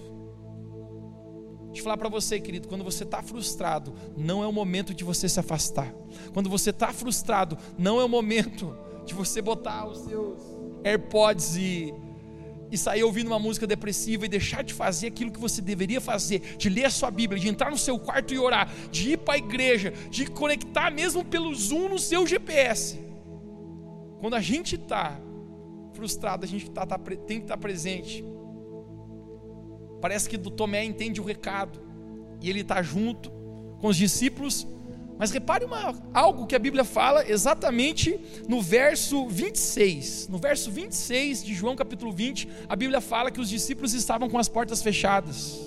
Deixa 1.66 1.82
eu 1.82 1.84
falar 1.84 1.98
para 1.98 2.08
você, 2.08 2.40
querido, 2.40 2.70
quando 2.70 2.86
você 2.86 3.04
está 3.04 3.22
frustrado, 3.22 3.94
não 4.16 4.42
é 4.42 4.48
o 4.48 4.54
momento 4.54 4.94
de 4.94 5.04
você 5.04 5.28
se 5.28 5.38
afastar. 5.38 5.94
Quando 6.34 6.50
você 6.50 6.70
está 6.70 6.94
frustrado, 6.94 7.58
não 7.78 8.00
é 8.00 8.06
o 8.06 8.10
momento 8.10 8.74
de 9.06 9.14
você 9.14 9.42
botar 9.42 9.86
os 9.86 9.98
seus 10.06 10.40
AirPods 10.86 11.58
e 11.58 11.94
e 12.76 12.78
sair 12.78 13.04
ouvindo 13.04 13.28
uma 13.28 13.40
música 13.40 13.66
depressiva 13.66 14.26
e 14.26 14.30
deixar 14.30 14.64
de 14.64 14.74
fazer 14.74 15.08
aquilo 15.08 15.32
que 15.32 15.40
você 15.40 15.62
deveria 15.62 16.00
fazer, 16.00 16.56
de 16.58 16.70
ler 16.70 16.86
a 16.86 16.90
sua 16.90 17.10
Bíblia, 17.10 17.40
de 17.40 17.48
entrar 17.48 17.72
no 17.72 17.78
seu 17.78 17.98
quarto 17.98 18.34
e 18.34 18.38
orar, 18.38 18.72
de 18.92 19.14
ir 19.14 19.18
para 19.18 19.36
a 19.36 19.38
igreja, 19.38 19.94
de 20.10 20.28
conectar 20.28 20.92
mesmo 20.92 21.24
pelo 21.26 21.54
Zoom 21.56 21.90
no 21.90 22.00
seu 22.00 22.28
GPS. 22.28 23.00
Quando 24.20 24.36
a 24.36 24.42
gente 24.42 24.76
está 24.76 25.20
frustrado, 25.94 26.46
a 26.46 26.48
gente 26.48 26.70
tá, 26.70 26.86
tá, 26.86 26.98
tem 26.98 27.40
que 27.40 27.46
estar 27.46 27.56
tá 27.56 27.58
presente. 27.58 28.24
Parece 30.02 30.30
que 30.30 30.38
do 30.38 30.52
Tomé 30.52 30.84
entende 30.84 31.20
o 31.20 31.24
recado 31.24 31.80
e 32.42 32.50
ele 32.50 32.60
está 32.60 32.82
junto 32.82 33.32
com 33.80 33.88
os 33.88 33.98
discípulos 33.98 34.68
mas 35.18 35.32
repare 35.32 35.64
uma, 35.64 35.96
algo 36.14 36.46
que 36.46 36.56
a 36.56 36.60
Bíblia 36.60 36.84
fala 36.84 37.30
exatamente 37.30 38.20
no 38.50 38.62
verso 38.62 39.28
26. 39.28 40.28
No 40.28 40.38
verso 40.38 40.70
26 40.70 41.44
de 41.44 41.54
João 41.54 41.76
capítulo 41.76 42.12
20, 42.12 42.50
a 42.68 42.76
Bíblia 42.76 43.00
fala 43.00 43.32
que 43.32 43.40
os 43.40 43.50
discípulos 43.50 43.94
estavam 43.94 44.30
com 44.30 44.38
as 44.38 44.50
portas 44.50 44.82
fechadas. 44.82 45.62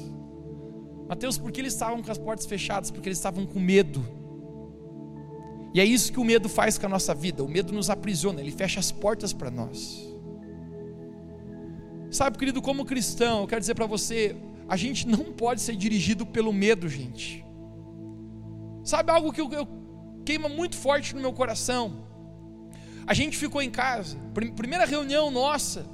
Mateus, 1.09 1.39
por 1.39 1.51
que 1.51 1.63
eles 1.63 1.73
estavam 1.73 2.03
com 2.03 2.13
as 2.13 2.19
portas 2.19 2.45
fechadas? 2.45 2.91
Porque 2.91 3.09
eles 3.09 3.17
estavam 3.17 3.47
com 3.47 3.59
medo. 3.59 4.05
E 5.73 5.81
é 5.81 5.85
isso 5.85 6.13
que 6.13 6.21
o 6.21 6.25
medo 6.25 6.49
faz 6.49 6.77
com 6.77 6.85
a 6.85 6.89
nossa 6.89 7.15
vida. 7.15 7.43
O 7.43 7.49
medo 7.49 7.73
nos 7.73 7.89
aprisiona, 7.89 8.41
ele 8.41 8.51
fecha 8.51 8.79
as 8.79 8.93
portas 8.93 9.33
para 9.33 9.51
nós. 9.51 10.07
Sabe, 12.11 12.37
querido, 12.37 12.61
como 12.61 12.85
cristão, 12.85 13.41
eu 13.41 13.47
quero 13.47 13.61
dizer 13.61 13.75
para 13.75 13.87
você, 13.87 14.37
a 14.69 14.77
gente 14.77 15.09
não 15.09 15.25
pode 15.33 15.63
ser 15.63 15.77
dirigido 15.77 16.27
pelo 16.27 16.53
medo, 16.53 16.87
gente. 16.89 17.48
Sabe 18.89 19.13
algo 19.13 19.31
que 19.31 19.41
eu, 19.43 19.53
eu 19.53 19.69
queima 20.25 20.49
muito 20.49 20.75
forte 20.75 21.15
no 21.15 21.21
meu 21.21 21.31
coração? 21.31 22.07
A 23.07 23.13
gente 23.13 23.37
ficou 23.37 23.61
em 23.61 23.71
casa, 23.71 24.17
primeira 24.57 24.87
reunião 24.87 25.31
nossa 25.31 25.85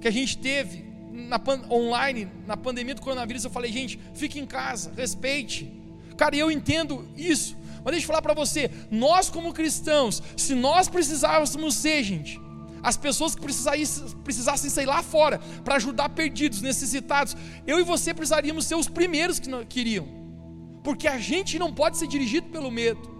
que 0.00 0.08
a 0.08 0.10
gente 0.10 0.36
teve 0.38 0.84
na, 1.12 1.40
online, 1.70 2.28
na 2.44 2.56
pandemia 2.56 2.96
do 2.96 3.00
coronavírus, 3.00 3.44
eu 3.44 3.50
falei, 3.50 3.70
gente, 3.70 3.96
fique 4.12 4.40
em 4.40 4.44
casa, 4.44 4.92
respeite. 4.96 5.72
Cara, 6.16 6.34
eu 6.34 6.50
entendo 6.50 7.08
isso, 7.16 7.56
mas 7.84 7.92
deixa 7.92 8.06
eu 8.06 8.08
falar 8.08 8.22
para 8.22 8.34
você, 8.34 8.68
nós 8.90 9.30
como 9.30 9.52
cristãos, 9.52 10.20
se 10.36 10.52
nós 10.52 10.88
precisássemos 10.88 11.76
ser, 11.76 12.02
gente, 12.02 12.40
as 12.82 12.96
pessoas 12.96 13.36
que 13.36 13.40
precisassem 13.40 14.68
sair 14.68 14.86
lá 14.86 15.00
fora 15.00 15.38
para 15.62 15.76
ajudar 15.76 16.08
perdidos, 16.08 16.60
necessitados. 16.60 17.36
Eu 17.64 17.78
e 17.78 17.84
você 17.84 18.12
precisaríamos 18.12 18.66
ser 18.66 18.74
os 18.74 18.88
primeiros 18.88 19.38
que 19.38 19.48
queriam, 19.66 20.21
porque 20.82 21.06
a 21.06 21.18
gente 21.18 21.58
não 21.58 21.72
pode 21.72 21.96
ser 21.96 22.06
dirigido 22.06 22.48
pelo 22.48 22.70
medo. 22.70 23.10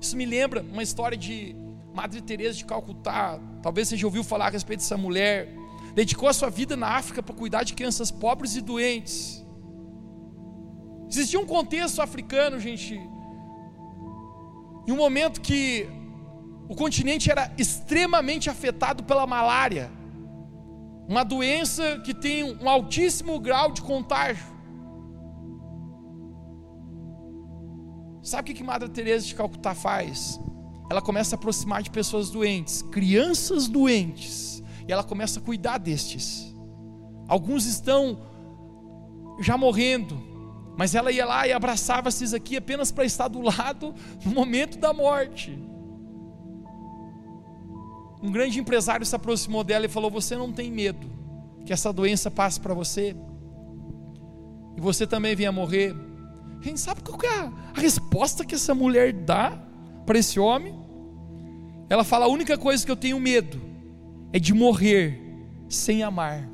Isso 0.00 0.16
me 0.16 0.26
lembra 0.26 0.62
uma 0.62 0.82
história 0.82 1.16
de 1.16 1.56
Madre 1.94 2.20
Teresa 2.20 2.58
de 2.58 2.64
Calcutá. 2.64 3.38
Talvez 3.62 3.88
você 3.88 3.96
já 3.96 4.06
ouviu 4.06 4.24
falar 4.24 4.46
a 4.46 4.50
respeito 4.50 4.80
dessa 4.80 4.96
mulher. 4.96 5.54
Dedicou 5.94 6.28
a 6.28 6.32
sua 6.32 6.50
vida 6.50 6.76
na 6.76 6.88
África 6.96 7.22
para 7.22 7.34
cuidar 7.34 7.64
de 7.64 7.74
crianças 7.74 8.10
pobres 8.10 8.56
e 8.56 8.60
doentes. 8.60 9.44
Existia 11.08 11.38
um 11.38 11.46
contexto 11.46 12.00
africano, 12.00 12.58
gente, 12.58 12.94
em 14.86 14.92
um 14.92 14.96
momento 14.96 15.40
que 15.40 15.86
o 16.68 16.74
continente 16.74 17.30
era 17.30 17.52
extremamente 17.58 18.48
afetado 18.48 19.04
pela 19.04 19.26
malária, 19.26 19.90
uma 21.06 21.22
doença 21.22 21.98
que 21.98 22.14
tem 22.14 22.42
um 22.42 22.68
altíssimo 22.68 23.38
grau 23.38 23.72
de 23.72 23.82
contágio. 23.82 24.51
Sabe 28.22 28.52
o 28.52 28.54
que 28.54 28.62
Madre 28.62 28.88
Teresa 28.88 29.26
de 29.26 29.34
Calcutá 29.34 29.74
faz? 29.74 30.40
Ela 30.88 31.02
começa 31.02 31.34
a 31.34 31.38
aproximar 31.38 31.82
de 31.82 31.90
pessoas 31.90 32.30
doentes, 32.30 32.82
crianças 32.82 33.66
doentes, 33.66 34.62
e 34.86 34.92
ela 34.92 35.02
começa 35.02 35.40
a 35.40 35.42
cuidar 35.42 35.78
destes. 35.78 36.54
Alguns 37.26 37.66
estão 37.66 38.18
já 39.40 39.56
morrendo, 39.58 40.22
mas 40.76 40.94
ela 40.94 41.10
ia 41.10 41.26
lá 41.26 41.48
e 41.48 41.52
abraçava 41.52 42.10
esses 42.10 42.32
aqui 42.32 42.56
apenas 42.56 42.92
para 42.92 43.04
estar 43.04 43.26
do 43.26 43.40
lado 43.40 43.92
no 44.24 44.30
momento 44.30 44.78
da 44.78 44.92
morte. 44.92 45.58
Um 48.22 48.30
grande 48.30 48.60
empresário 48.60 49.04
se 49.04 49.16
aproximou 49.16 49.64
dela 49.64 49.86
e 49.86 49.88
falou: 49.88 50.10
Você 50.12 50.36
não 50.36 50.52
tem 50.52 50.70
medo 50.70 51.10
que 51.66 51.72
essa 51.72 51.92
doença 51.92 52.30
passe 52.30 52.60
para 52.60 52.72
você? 52.72 53.16
E 54.76 54.80
você 54.80 55.06
também 55.08 55.34
venha 55.34 55.50
morrer? 55.50 56.11
Gente 56.62 56.78
sabe 56.78 57.02
qual 57.02 57.18
é 57.24 57.40
a, 57.40 57.52
a 57.76 57.80
resposta 57.80 58.44
que 58.44 58.54
essa 58.54 58.72
mulher 58.72 59.12
dá 59.12 59.60
para 60.06 60.18
esse 60.18 60.38
homem? 60.38 60.72
Ela 61.90 62.04
fala: 62.04 62.26
A 62.26 62.28
única 62.28 62.56
coisa 62.56 62.86
que 62.86 62.90
eu 62.90 62.96
tenho 62.96 63.18
medo 63.18 63.60
é 64.32 64.38
de 64.38 64.54
morrer 64.54 65.20
sem 65.68 66.04
amar. 66.04 66.48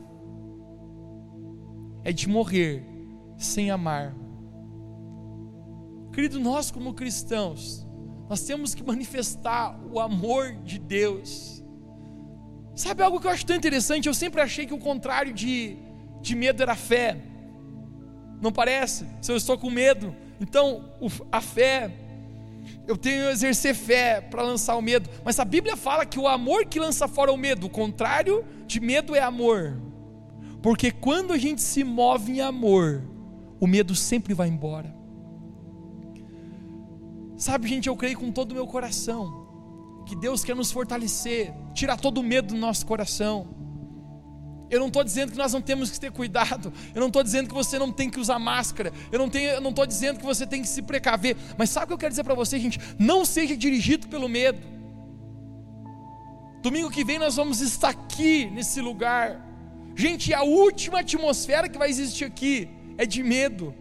É 2.02 2.10
de 2.10 2.26
morrer 2.26 2.82
sem 3.36 3.70
amar. 3.70 4.14
Querido, 6.12 6.40
nós 6.40 6.70
como 6.70 6.94
cristãos, 6.94 7.86
nós 8.30 8.40
temos 8.42 8.74
que 8.74 8.82
manifestar 8.82 9.78
o 9.92 10.00
amor 10.00 10.52
de 10.64 10.78
Deus. 10.78 11.62
Sabe 12.74 13.02
algo 13.02 13.20
que 13.20 13.26
eu 13.26 13.30
acho 13.30 13.44
tão 13.44 13.56
interessante? 13.56 14.08
Eu 14.08 14.14
sempre 14.14 14.40
achei 14.40 14.64
que 14.64 14.72
o 14.72 14.78
contrário 14.78 15.34
de, 15.34 15.76
de 16.22 16.34
medo 16.34 16.62
era 16.62 16.74
fé. 16.74 17.20
Não 18.40 18.52
parece? 18.52 19.06
Se 19.20 19.32
eu 19.32 19.36
estou 19.36 19.58
com 19.58 19.70
medo, 19.70 20.14
então 20.40 20.92
a 21.30 21.40
fé, 21.40 21.90
eu 22.86 22.96
tenho 22.96 23.26
que 23.26 23.30
exercer 23.32 23.74
fé 23.74 24.20
para 24.20 24.42
lançar 24.42 24.76
o 24.76 24.82
medo. 24.82 25.08
Mas 25.24 25.38
a 25.38 25.44
Bíblia 25.44 25.76
fala 25.76 26.06
que 26.06 26.18
o 26.18 26.28
amor 26.28 26.66
que 26.66 26.78
lança 26.78 27.08
fora 27.08 27.32
o 27.32 27.36
medo, 27.36 27.66
o 27.66 27.70
contrário 27.70 28.44
de 28.66 28.80
medo 28.80 29.14
é 29.14 29.20
amor. 29.20 29.80
Porque 30.62 30.90
quando 30.90 31.32
a 31.32 31.38
gente 31.38 31.62
se 31.62 31.84
move 31.84 32.32
em 32.32 32.40
amor, 32.40 33.04
o 33.60 33.66
medo 33.66 33.94
sempre 33.94 34.34
vai 34.34 34.48
embora. 34.48 34.94
Sabe, 37.36 37.68
gente, 37.68 37.88
eu 37.88 37.96
creio 37.96 38.18
com 38.18 38.32
todo 38.32 38.52
o 38.52 38.54
meu 38.54 38.66
coração 38.66 39.46
que 40.04 40.16
Deus 40.16 40.42
quer 40.42 40.56
nos 40.56 40.72
fortalecer, 40.72 41.52
tirar 41.74 41.98
todo 41.98 42.18
o 42.18 42.22
medo 42.22 42.54
do 42.54 42.56
nosso 42.56 42.86
coração. 42.86 43.46
Eu 44.70 44.80
não 44.80 44.88
estou 44.88 45.02
dizendo 45.02 45.32
que 45.32 45.38
nós 45.38 45.52
não 45.52 45.62
temos 45.62 45.90
que 45.90 45.98
ter 45.98 46.12
cuidado, 46.12 46.72
eu 46.94 47.00
não 47.00 47.06
estou 47.08 47.22
dizendo 47.22 47.48
que 47.48 47.54
você 47.54 47.78
não 47.78 47.90
tem 47.90 48.10
que 48.10 48.20
usar 48.20 48.38
máscara, 48.38 48.92
eu 49.10 49.18
não 49.18 49.70
estou 49.70 49.86
dizendo 49.86 50.18
que 50.18 50.24
você 50.24 50.46
tem 50.46 50.60
que 50.60 50.68
se 50.68 50.82
precaver, 50.82 51.36
mas 51.56 51.70
sabe 51.70 51.84
o 51.84 51.86
que 51.88 51.92
eu 51.94 51.98
quero 51.98 52.10
dizer 52.10 52.24
para 52.24 52.34
você, 52.34 52.58
gente? 52.58 52.78
Não 52.98 53.24
seja 53.24 53.56
dirigido 53.56 54.08
pelo 54.08 54.28
medo. 54.28 54.60
Domingo 56.62 56.90
que 56.90 57.04
vem 57.04 57.18
nós 57.18 57.36
vamos 57.36 57.60
estar 57.60 57.90
aqui 57.90 58.46
nesse 58.46 58.80
lugar, 58.80 59.40
gente, 59.96 60.34
a 60.34 60.42
última 60.42 61.00
atmosfera 61.00 61.68
que 61.68 61.78
vai 61.78 61.88
existir 61.88 62.24
aqui 62.24 62.68
é 62.98 63.06
de 63.06 63.22
medo, 63.22 63.74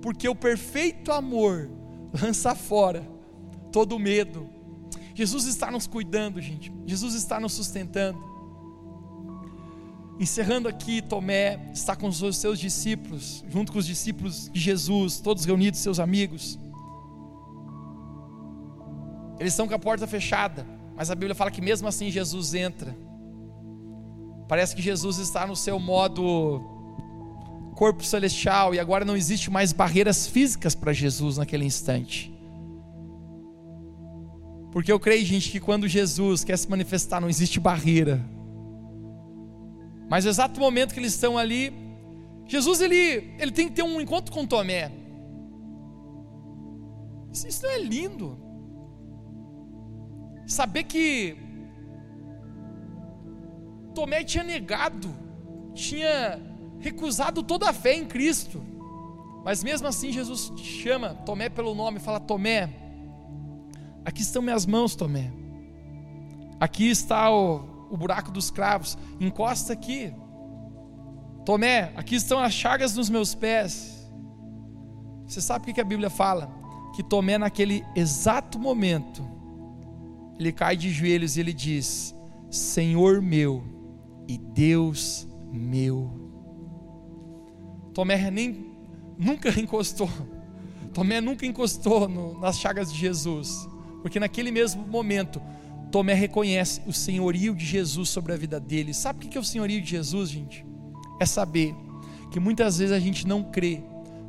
porque 0.00 0.28
o 0.28 0.34
perfeito 0.34 1.12
amor 1.12 1.70
lança 2.20 2.54
fora 2.54 3.06
todo 3.70 3.98
medo. 3.98 4.48
Jesus 5.14 5.46
está 5.46 5.70
nos 5.70 5.86
cuidando, 5.86 6.40
gente. 6.40 6.72
Jesus 6.86 7.14
está 7.14 7.38
nos 7.38 7.52
sustentando. 7.52 8.18
Encerrando 10.18 10.68
aqui, 10.68 11.00
Tomé 11.00 11.60
está 11.72 11.94
com 11.94 12.08
os 12.08 12.36
seus 12.36 12.58
discípulos, 12.58 13.44
junto 13.48 13.70
com 13.70 13.78
os 13.78 13.86
discípulos 13.86 14.50
de 14.52 14.58
Jesus, 14.58 15.20
todos 15.20 15.44
reunidos, 15.44 15.78
seus 15.78 16.00
amigos. 16.00 16.58
Eles 19.38 19.52
estão 19.52 19.68
com 19.68 19.74
a 19.74 19.78
porta 19.78 20.06
fechada, 20.06 20.66
mas 20.96 21.10
a 21.10 21.14
Bíblia 21.14 21.34
fala 21.34 21.50
que 21.50 21.60
mesmo 21.60 21.86
assim 21.86 22.10
Jesus 22.10 22.54
entra. 22.54 22.96
Parece 24.48 24.74
que 24.74 24.82
Jesus 24.82 25.18
está 25.18 25.46
no 25.46 25.54
seu 25.54 25.78
modo 25.78 26.60
corpo 27.76 28.02
celestial 28.02 28.74
e 28.74 28.80
agora 28.80 29.04
não 29.04 29.16
existe 29.16 29.52
mais 29.52 29.72
barreiras 29.72 30.26
físicas 30.26 30.74
para 30.74 30.92
Jesus 30.92 31.36
naquele 31.36 31.64
instante. 31.64 32.34
Porque 34.72 34.90
eu 34.90 34.98
creio, 34.98 35.24
gente, 35.24 35.50
que 35.50 35.60
quando 35.60 35.86
Jesus 35.86 36.42
quer 36.42 36.58
se 36.58 36.68
manifestar, 36.68 37.20
não 37.20 37.28
existe 37.28 37.60
barreira. 37.60 38.20
Mas 40.08 40.24
no 40.24 40.30
exato 40.30 40.58
momento 40.58 40.94
que 40.94 41.00
eles 41.00 41.12
estão 41.12 41.36
ali, 41.36 41.72
Jesus 42.46 42.80
ele, 42.80 43.34
ele 43.38 43.52
tem 43.52 43.68
que 43.68 43.74
ter 43.74 43.82
um 43.82 44.00
encontro 44.00 44.32
com 44.32 44.46
Tomé. 44.46 44.90
Isso, 47.32 47.62
não 47.62 47.70
é 47.70 47.78
lindo? 47.78 48.38
Saber 50.46 50.84
que 50.84 51.36
Tomé 53.94 54.24
tinha 54.24 54.42
negado, 54.42 55.14
tinha 55.74 56.40
recusado 56.80 57.42
toda 57.42 57.68
a 57.68 57.72
fé 57.72 57.94
em 57.94 58.06
Cristo. 58.06 58.62
Mas 59.44 59.62
mesmo 59.62 59.86
assim, 59.86 60.10
Jesus 60.10 60.52
chama 60.56 61.14
Tomé 61.26 61.50
pelo 61.50 61.74
nome 61.74 61.98
fala: 61.98 62.18
Tomé, 62.18 62.70
aqui 64.04 64.22
estão 64.22 64.40
minhas 64.40 64.64
mãos, 64.64 64.96
Tomé. 64.96 65.30
Aqui 66.58 66.88
está 66.88 67.30
o, 67.30 67.77
o 67.90 67.96
buraco 67.96 68.30
dos 68.30 68.50
cravos. 68.50 68.96
Encosta 69.20 69.72
aqui. 69.72 70.12
Tomé, 71.44 71.92
aqui 71.96 72.16
estão 72.16 72.38
as 72.38 72.52
chagas 72.52 72.94
nos 72.94 73.08
meus 73.08 73.34
pés. 73.34 74.10
Você 75.26 75.40
sabe 75.40 75.70
o 75.70 75.74
que 75.74 75.80
a 75.80 75.84
Bíblia 75.84 76.10
fala? 76.10 76.50
Que 76.94 77.02
Tomé, 77.02 77.38
naquele 77.38 77.84
exato 77.94 78.58
momento, 78.58 79.22
ele 80.38 80.52
cai 80.52 80.76
de 80.76 80.90
joelhos 80.90 81.36
e 81.36 81.40
ele 81.40 81.52
diz: 81.52 82.14
Senhor 82.50 83.20
meu 83.20 83.64
e 84.26 84.38
Deus 84.38 85.26
meu. 85.50 86.10
Tomé 87.94 88.30
nem 88.30 88.72
nunca 89.18 89.48
encostou. 89.58 90.08
Tomé 90.92 91.20
nunca 91.20 91.46
encostou 91.46 92.08
no, 92.08 92.38
nas 92.40 92.58
chagas 92.58 92.92
de 92.92 92.98
Jesus, 92.98 93.68
porque 94.02 94.20
naquele 94.20 94.50
mesmo 94.50 94.86
momento 94.86 95.40
Tomé 95.90 96.14
reconhece 96.14 96.82
o 96.86 96.92
senhorio 96.92 97.54
de 97.54 97.64
Jesus 97.64 98.08
sobre 98.08 98.32
a 98.32 98.36
vida 98.36 98.60
dele. 98.60 98.92
Sabe 98.92 99.24
o 99.24 99.28
que 99.28 99.38
é 99.38 99.40
o 99.40 99.44
senhorio 99.44 99.80
de 99.80 99.90
Jesus, 99.90 100.30
gente? 100.30 100.64
É 101.20 101.26
saber 101.26 101.74
que 102.30 102.38
muitas 102.38 102.78
vezes 102.78 102.94
a 102.94 103.00
gente 103.00 103.26
não 103.26 103.42
crê, 103.42 103.80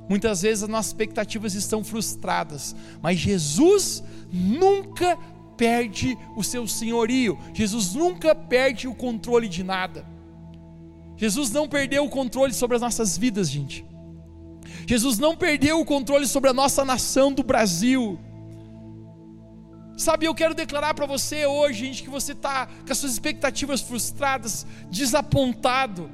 muitas 0.07 0.41
vezes 0.41 0.63
as 0.63 0.69
nossas 0.69 0.87
expectativas 0.87 1.53
estão 1.53 1.83
frustradas, 1.83 2.75
mas 3.01 3.17
Jesus 3.17 4.03
nunca 4.31 5.17
perde 5.57 6.17
o 6.37 6.43
seu 6.43 6.65
senhorio, 6.65 7.37
Jesus 7.53 7.93
nunca 7.93 8.33
perde 8.33 8.87
o 8.87 8.95
controle 8.95 9.49
de 9.49 9.63
nada. 9.63 10.05
Jesus 11.17 11.51
não 11.51 11.67
perdeu 11.67 12.05
o 12.05 12.09
controle 12.09 12.53
sobre 12.53 12.77
as 12.77 12.81
nossas 12.81 13.17
vidas, 13.17 13.49
gente. 13.49 13.85
Jesus 14.87 15.19
não 15.19 15.35
perdeu 15.35 15.81
o 15.81 15.85
controle 15.85 16.25
sobre 16.25 16.49
a 16.49 16.53
nossa 16.53 16.85
nação 16.85 17.33
do 17.33 17.43
Brasil. 17.43 18.17
Sabe, 19.99 20.27
eu 20.27 20.33
quero 20.33 20.55
declarar 20.55 20.93
para 20.93 21.05
você 21.05 21.45
hoje, 21.45 21.87
gente, 21.87 22.03
que 22.03 22.09
você 22.09 22.31
está 22.31 22.67
com 22.67 22.89
as 22.89 22.97
suas 22.97 23.11
expectativas 23.11 23.81
frustradas, 23.81 24.65
desapontado, 24.89 26.09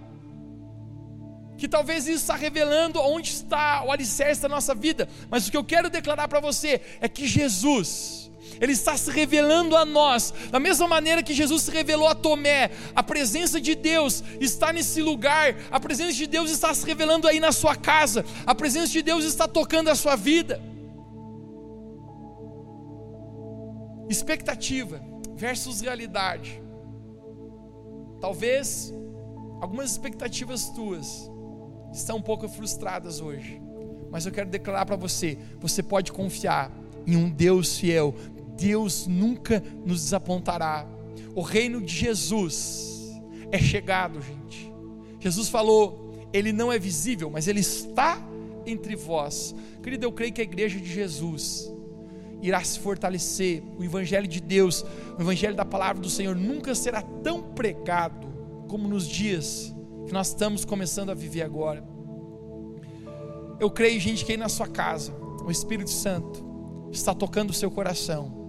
que 1.56 1.68
talvez 1.68 2.08
isso 2.08 2.18
está 2.18 2.36
revelando 2.36 3.00
onde 3.00 3.30
está 3.30 3.84
o 3.86 3.92
alicerce 3.92 4.42
da 4.42 4.50
nossa 4.50 4.74
vida, 4.74 5.08
mas 5.30 5.48
o 5.48 5.52
que 5.52 5.56
eu 5.56 5.64
quero 5.64 5.88
declarar 5.88 6.28
para 6.28 6.40
você 6.40 6.82
é 7.00 7.08
que 7.08 7.28
Jesus, 7.28 8.32
ele 8.60 8.72
está 8.72 8.98
se 8.98 9.12
revelando 9.12 9.78
a 9.78 9.86
nós, 9.86 10.34
da 10.50 10.60
mesma 10.60 10.88
maneira 10.88 11.22
que 11.22 11.36
Jesus 11.36 11.62
se 11.62 11.70
revelou 11.70 12.08
a 12.08 12.16
Tomé. 12.16 12.72
A 12.96 13.04
presença 13.04 13.62
de 13.62 13.76
Deus 13.76 14.24
está 14.42 14.74
nesse 14.74 15.00
lugar, 15.00 15.58
a 15.70 15.80
presença 15.80 16.14
de 16.14 16.26
Deus 16.26 16.50
está 16.50 16.74
se 16.74 16.84
revelando 16.88 17.28
aí 17.28 17.40
na 17.40 17.52
sua 17.52 17.76
casa, 17.76 18.26
a 18.48 18.56
presença 18.56 18.88
de 18.88 19.04
Deus 19.04 19.24
está 19.24 19.48
tocando 19.48 19.90
a 19.90 19.96
sua 19.96 20.16
vida. 20.16 20.74
Expectativa 24.10 25.02
versus 25.36 25.82
realidade. 25.82 26.62
Talvez 28.22 28.94
algumas 29.62 29.92
expectativas 29.92 30.70
tuas 30.70 31.30
estão 31.94 32.18
um 32.18 32.22
pouco 32.22 32.48
frustradas 32.48 33.20
hoje, 33.20 33.62
mas 34.12 34.26
eu 34.26 34.32
quero 34.32 34.50
declarar 34.50 34.86
para 34.86 34.96
você: 34.96 35.38
você 35.60 35.84
pode 35.84 36.12
confiar 36.12 36.72
em 37.06 37.16
um 37.16 37.30
Deus 37.30 37.78
fiel, 37.78 38.16
Deus 38.58 39.08
nunca 39.08 39.62
nos 39.86 40.04
desapontará. 40.04 40.88
O 41.36 41.42
reino 41.42 41.82
de 41.82 41.94
Jesus 41.94 43.22
é 43.52 43.58
chegado, 43.58 44.22
gente. 44.22 44.72
Jesus 45.20 45.50
falou, 45.50 46.30
ele 46.32 46.52
não 46.52 46.72
é 46.72 46.80
visível, 46.80 47.30
mas 47.30 47.48
ele 47.48 47.60
está 47.60 48.22
entre 48.66 48.96
vós. 48.96 49.56
Querido, 49.82 50.06
eu 50.06 50.12
creio 50.12 50.34
que 50.34 50.42
a 50.42 50.44
igreja 50.44 50.80
de 50.80 50.92
Jesus 50.92 51.72
irá 52.42 52.64
se 52.64 52.80
fortalecer. 52.80 53.64
O 53.78 53.84
evangelho 53.84 54.28
de 54.28 54.40
Deus, 54.40 54.86
o 55.18 55.22
evangelho 55.22 55.56
da 55.56 55.66
palavra 55.66 56.02
do 56.02 56.10
Senhor 56.10 56.36
nunca 56.36 56.74
será 56.76 57.02
tão 57.02 57.42
pregado 57.42 58.28
como 58.68 58.88
nos 58.88 59.08
dias 59.08 59.74
que 60.06 60.14
nós 60.14 60.28
estamos 60.28 60.66
começando 60.66 61.10
a 61.10 61.14
viver 61.14 61.42
agora. 61.42 61.84
Eu 63.60 63.72
creio, 63.72 64.00
gente, 64.00 64.26
que 64.26 64.32
aí 64.32 64.38
na 64.38 64.50
sua 64.50 64.68
casa, 64.68 65.14
o 65.46 65.52
Espírito 65.52 65.90
Santo 65.90 66.44
está 66.92 67.14
tocando 67.14 67.52
o 67.52 67.54
seu 67.54 67.72
coração 67.72 68.46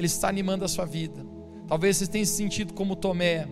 ele 0.00 0.06
está 0.06 0.30
animando 0.30 0.64
a 0.64 0.68
sua 0.68 0.86
vida. 0.86 1.26
Talvez 1.68 1.98
você 1.98 2.06
tenha 2.06 2.24
se 2.24 2.32
sentido 2.32 2.72
como 2.72 2.96
Tomé. 2.96 3.46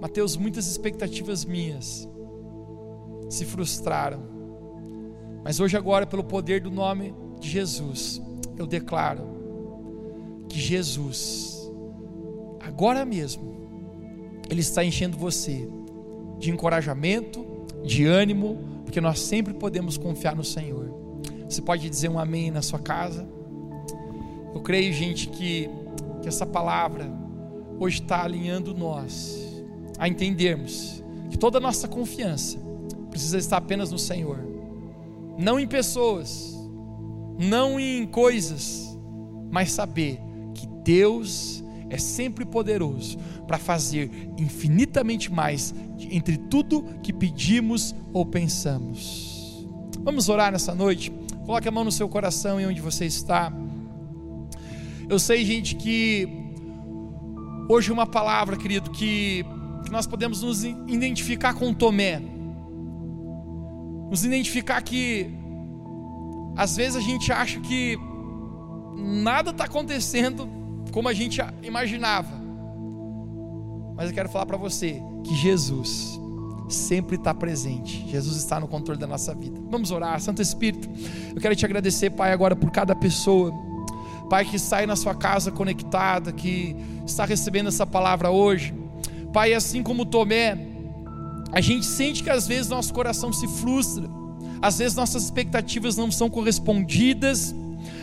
Mateus, 0.00 0.38
muitas 0.38 0.66
expectativas 0.66 1.44
minhas 1.44 2.08
se 3.28 3.44
frustraram. 3.44 4.22
Mas 5.44 5.60
hoje, 5.60 5.76
agora, 5.76 6.06
pelo 6.06 6.24
poder 6.24 6.62
do 6.62 6.70
nome 6.70 7.14
de 7.38 7.50
Jesus, 7.50 8.22
eu 8.62 8.66
declaro 8.66 9.26
que 10.48 10.58
Jesus, 10.58 11.70
agora 12.60 13.04
mesmo, 13.04 13.42
Ele 14.50 14.60
está 14.60 14.84
enchendo 14.84 15.16
você 15.16 15.68
de 16.38 16.50
encorajamento, 16.50 17.44
de 17.84 18.06
ânimo, 18.06 18.58
porque 18.84 19.00
nós 19.00 19.20
sempre 19.20 19.54
podemos 19.54 19.96
confiar 19.96 20.34
no 20.34 20.44
Senhor. 20.44 20.92
Você 21.48 21.60
pode 21.62 21.88
dizer 21.88 22.08
um 22.08 22.18
amém 22.18 22.50
na 22.50 22.62
sua 22.62 22.78
casa? 22.78 23.26
Eu 24.54 24.60
creio, 24.60 24.92
gente, 24.92 25.28
que 25.28 25.68
que 26.22 26.28
essa 26.28 26.46
palavra 26.46 27.12
hoje 27.78 28.00
está 28.00 28.22
alinhando 28.22 28.72
nós 28.72 29.36
a 29.98 30.08
entendermos 30.08 31.02
que 31.28 31.36
toda 31.36 31.58
a 31.58 31.60
nossa 31.60 31.88
confiança 31.88 32.58
precisa 33.10 33.38
estar 33.38 33.56
apenas 33.56 33.90
no 33.90 33.98
Senhor, 33.98 34.38
não 35.36 35.58
em 35.58 35.66
pessoas, 35.66 36.54
não 37.42 37.78
em 37.80 38.06
coisas, 38.06 38.96
mas 39.50 39.72
saber 39.72 40.20
que 40.54 40.66
Deus 40.84 41.62
é 41.90 41.98
sempre 41.98 42.44
poderoso 42.44 43.18
para 43.46 43.58
fazer 43.58 44.10
infinitamente 44.38 45.30
mais 45.30 45.74
entre 46.10 46.36
tudo 46.38 46.84
que 47.02 47.12
pedimos 47.12 47.94
ou 48.12 48.24
pensamos. 48.24 49.66
Vamos 50.00 50.28
orar 50.28 50.50
nessa 50.50 50.74
noite? 50.74 51.12
Coloque 51.44 51.68
a 51.68 51.70
mão 51.70 51.84
no 51.84 51.92
seu 51.92 52.08
coração 52.08 52.60
e 52.60 52.66
onde 52.66 52.80
você 52.80 53.04
está. 53.04 53.52
Eu 55.08 55.18
sei, 55.18 55.44
gente, 55.44 55.74
que 55.74 56.28
hoje 57.68 57.92
uma 57.92 58.06
palavra, 58.06 58.56
querido, 58.56 58.90
que, 58.90 59.44
que 59.84 59.90
nós 59.90 60.06
podemos 60.06 60.42
nos 60.42 60.64
identificar 60.64 61.54
com 61.54 61.74
Tomé, 61.74 62.22
nos 64.10 64.24
identificar 64.24 64.80
que 64.82 65.41
às 66.56 66.76
vezes 66.76 66.96
a 66.96 67.00
gente 67.00 67.32
acha 67.32 67.60
que 67.60 67.98
nada 68.96 69.50
está 69.50 69.64
acontecendo 69.64 70.48
como 70.92 71.08
a 71.08 71.12
gente 71.12 71.40
imaginava, 71.62 72.40
mas 73.96 74.08
eu 74.08 74.14
quero 74.14 74.28
falar 74.28 74.46
para 74.46 74.56
você 74.56 75.02
que 75.24 75.34
Jesus 75.34 76.20
sempre 76.68 77.16
está 77.16 77.34
presente. 77.34 78.08
Jesus 78.08 78.36
está 78.36 78.58
no 78.58 78.66
controle 78.66 78.98
da 78.98 79.06
nossa 79.06 79.34
vida. 79.34 79.60
Vamos 79.70 79.90
orar, 79.90 80.18
Santo 80.20 80.40
Espírito. 80.40 80.88
Eu 81.34 81.40
quero 81.40 81.54
te 81.54 81.64
agradecer, 81.64 82.10
Pai, 82.10 82.32
agora 82.32 82.56
por 82.56 82.70
cada 82.70 82.94
pessoa 82.94 83.52
Pai, 84.32 84.46
que 84.46 84.58
sai 84.58 84.86
na 84.86 84.96
sua 84.96 85.14
casa 85.14 85.50
conectada, 85.50 86.32
que 86.32 86.74
está 87.06 87.26
recebendo 87.26 87.68
essa 87.68 87.84
palavra 87.84 88.30
hoje. 88.30 88.72
Pai, 89.30 89.52
assim 89.52 89.82
como 89.82 90.06
Tomé, 90.06 90.56
a 91.52 91.60
gente 91.60 91.84
sente 91.84 92.22
que 92.22 92.30
às 92.30 92.46
vezes 92.46 92.70
nosso 92.70 92.94
coração 92.94 93.30
se 93.30 93.46
frustra, 93.46 94.08
às 94.62 94.78
vezes 94.78 94.96
nossas 94.96 95.24
expectativas 95.24 95.96
não 95.96 96.10
são 96.10 96.30
correspondidas, 96.30 97.52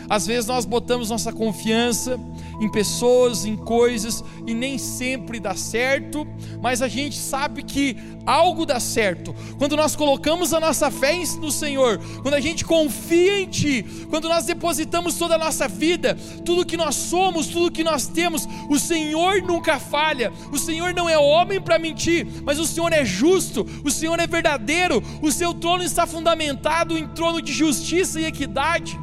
às 0.08 0.26
vezes 0.26 0.46
nós 0.46 0.66
botamos 0.66 1.08
nossa 1.08 1.32
confiança 1.32 2.20
em 2.60 2.68
pessoas, 2.68 3.44
em 3.44 3.56
coisas 3.56 4.22
e 4.46 4.54
nem 4.54 4.78
sempre 4.78 5.40
dá 5.40 5.54
certo, 5.54 6.26
mas 6.62 6.82
a 6.82 6.88
gente 6.88 7.16
sabe 7.16 7.62
que 7.62 7.96
algo 8.26 8.66
dá 8.66 8.78
certo. 8.78 9.34
Quando 9.58 9.76
nós 9.76 9.96
colocamos 9.96 10.52
a 10.52 10.60
nossa 10.60 10.90
fé 10.90 11.10
no 11.40 11.50
Senhor, 11.50 11.98
quando 12.22 12.34
a 12.34 12.40
gente 12.40 12.64
confia 12.64 13.40
em 13.40 13.46
Ti, 13.46 13.84
quando 14.08 14.28
nós 14.28 14.44
depositamos 14.44 15.16
toda 15.16 15.34
a 15.34 15.38
nossa 15.38 15.66
vida, 15.66 16.16
tudo 16.44 16.64
que 16.64 16.76
nós 16.76 16.94
somos, 16.94 17.48
tudo 17.48 17.72
que 17.72 17.82
nós 17.82 18.06
temos, 18.06 18.46
o 18.68 18.78
Senhor 18.78 19.42
nunca 19.42 19.80
falha. 19.80 20.32
O 20.52 20.58
Senhor 20.58 20.94
não 20.94 21.08
é 21.08 21.18
homem 21.18 21.60
para 21.60 21.78
mentir, 21.78 22.26
mas 22.44 22.58
o 22.58 22.66
Senhor 22.66 22.92
é 22.92 23.04
justo, 23.04 23.66
o 23.84 23.90
Senhor 23.90 24.18
é 24.20 24.26
verdadeiro, 24.26 25.02
o 25.20 25.32
seu 25.32 25.52
trono 25.52 25.82
está 25.82 26.06
fundamentado 26.06 26.96
em 26.96 27.08
trono 27.08 27.42
de 27.42 27.52
justiça 27.52 28.20
e 28.20 28.24
equidade. 28.24 28.98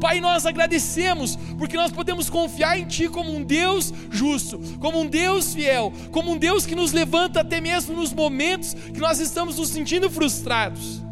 Pai, 0.00 0.18
nós 0.18 0.46
agradecemos, 0.46 1.36
porque 1.58 1.76
nós 1.76 1.92
podemos 1.92 2.30
confiar 2.30 2.78
em 2.78 2.86
Ti 2.86 3.06
como 3.06 3.30
um 3.30 3.44
Deus 3.44 3.92
justo, 4.10 4.58
como 4.80 4.98
um 4.98 5.06
Deus 5.06 5.52
fiel, 5.52 5.92
como 6.10 6.32
um 6.32 6.38
Deus 6.38 6.64
que 6.64 6.74
nos 6.74 6.90
levanta 6.92 7.40
até 7.40 7.60
mesmo 7.60 7.94
nos 7.94 8.10
momentos 8.10 8.72
que 8.72 8.98
nós 8.98 9.20
estamos 9.20 9.58
nos 9.58 9.68
sentindo 9.68 10.10
frustrados. 10.10 11.02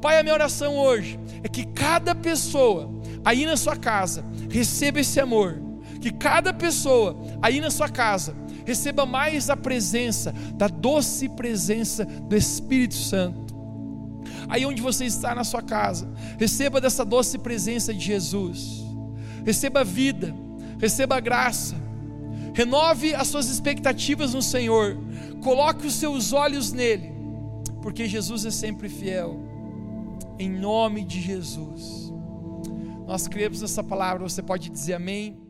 Pai, 0.00 0.18
a 0.18 0.22
minha 0.22 0.34
oração 0.34 0.78
hoje 0.78 1.20
é 1.44 1.48
que 1.48 1.64
cada 1.66 2.14
pessoa 2.14 2.90
aí 3.22 3.44
na 3.44 3.56
sua 3.56 3.76
casa 3.76 4.24
receba 4.50 5.00
esse 5.00 5.20
amor, 5.20 5.60
que 6.00 6.10
cada 6.10 6.54
pessoa 6.54 7.20
aí 7.42 7.60
na 7.60 7.70
sua 7.70 7.88
casa 7.88 8.34
receba 8.64 9.04
mais 9.04 9.50
a 9.50 9.56
presença, 9.56 10.32
da 10.54 10.68
doce 10.68 11.28
presença 11.28 12.04
do 12.04 12.34
Espírito 12.34 12.94
Santo 12.94 13.45
aí 14.48 14.64
onde 14.66 14.82
você 14.82 15.04
está 15.04 15.34
na 15.34 15.44
sua 15.44 15.62
casa, 15.62 16.12
receba 16.38 16.80
dessa 16.80 17.04
doce 17.04 17.38
presença 17.38 17.92
de 17.92 18.04
Jesus, 18.04 18.84
receba 19.44 19.84
vida, 19.84 20.34
receba 20.78 21.20
graça, 21.20 21.74
renove 22.54 23.14
as 23.14 23.28
suas 23.28 23.48
expectativas 23.48 24.34
no 24.34 24.42
Senhor, 24.42 24.98
coloque 25.42 25.86
os 25.86 25.94
seus 25.94 26.32
olhos 26.32 26.72
nele, 26.72 27.12
porque 27.82 28.08
Jesus 28.08 28.44
é 28.44 28.50
sempre 28.50 28.88
fiel, 28.88 29.38
em 30.38 30.50
nome 30.50 31.04
de 31.04 31.20
Jesus. 31.20 32.12
Nós 33.06 33.28
cremos 33.28 33.62
nessa 33.62 33.84
palavra, 33.84 34.28
você 34.28 34.42
pode 34.42 34.68
dizer 34.68 34.94
amém. 34.94 35.45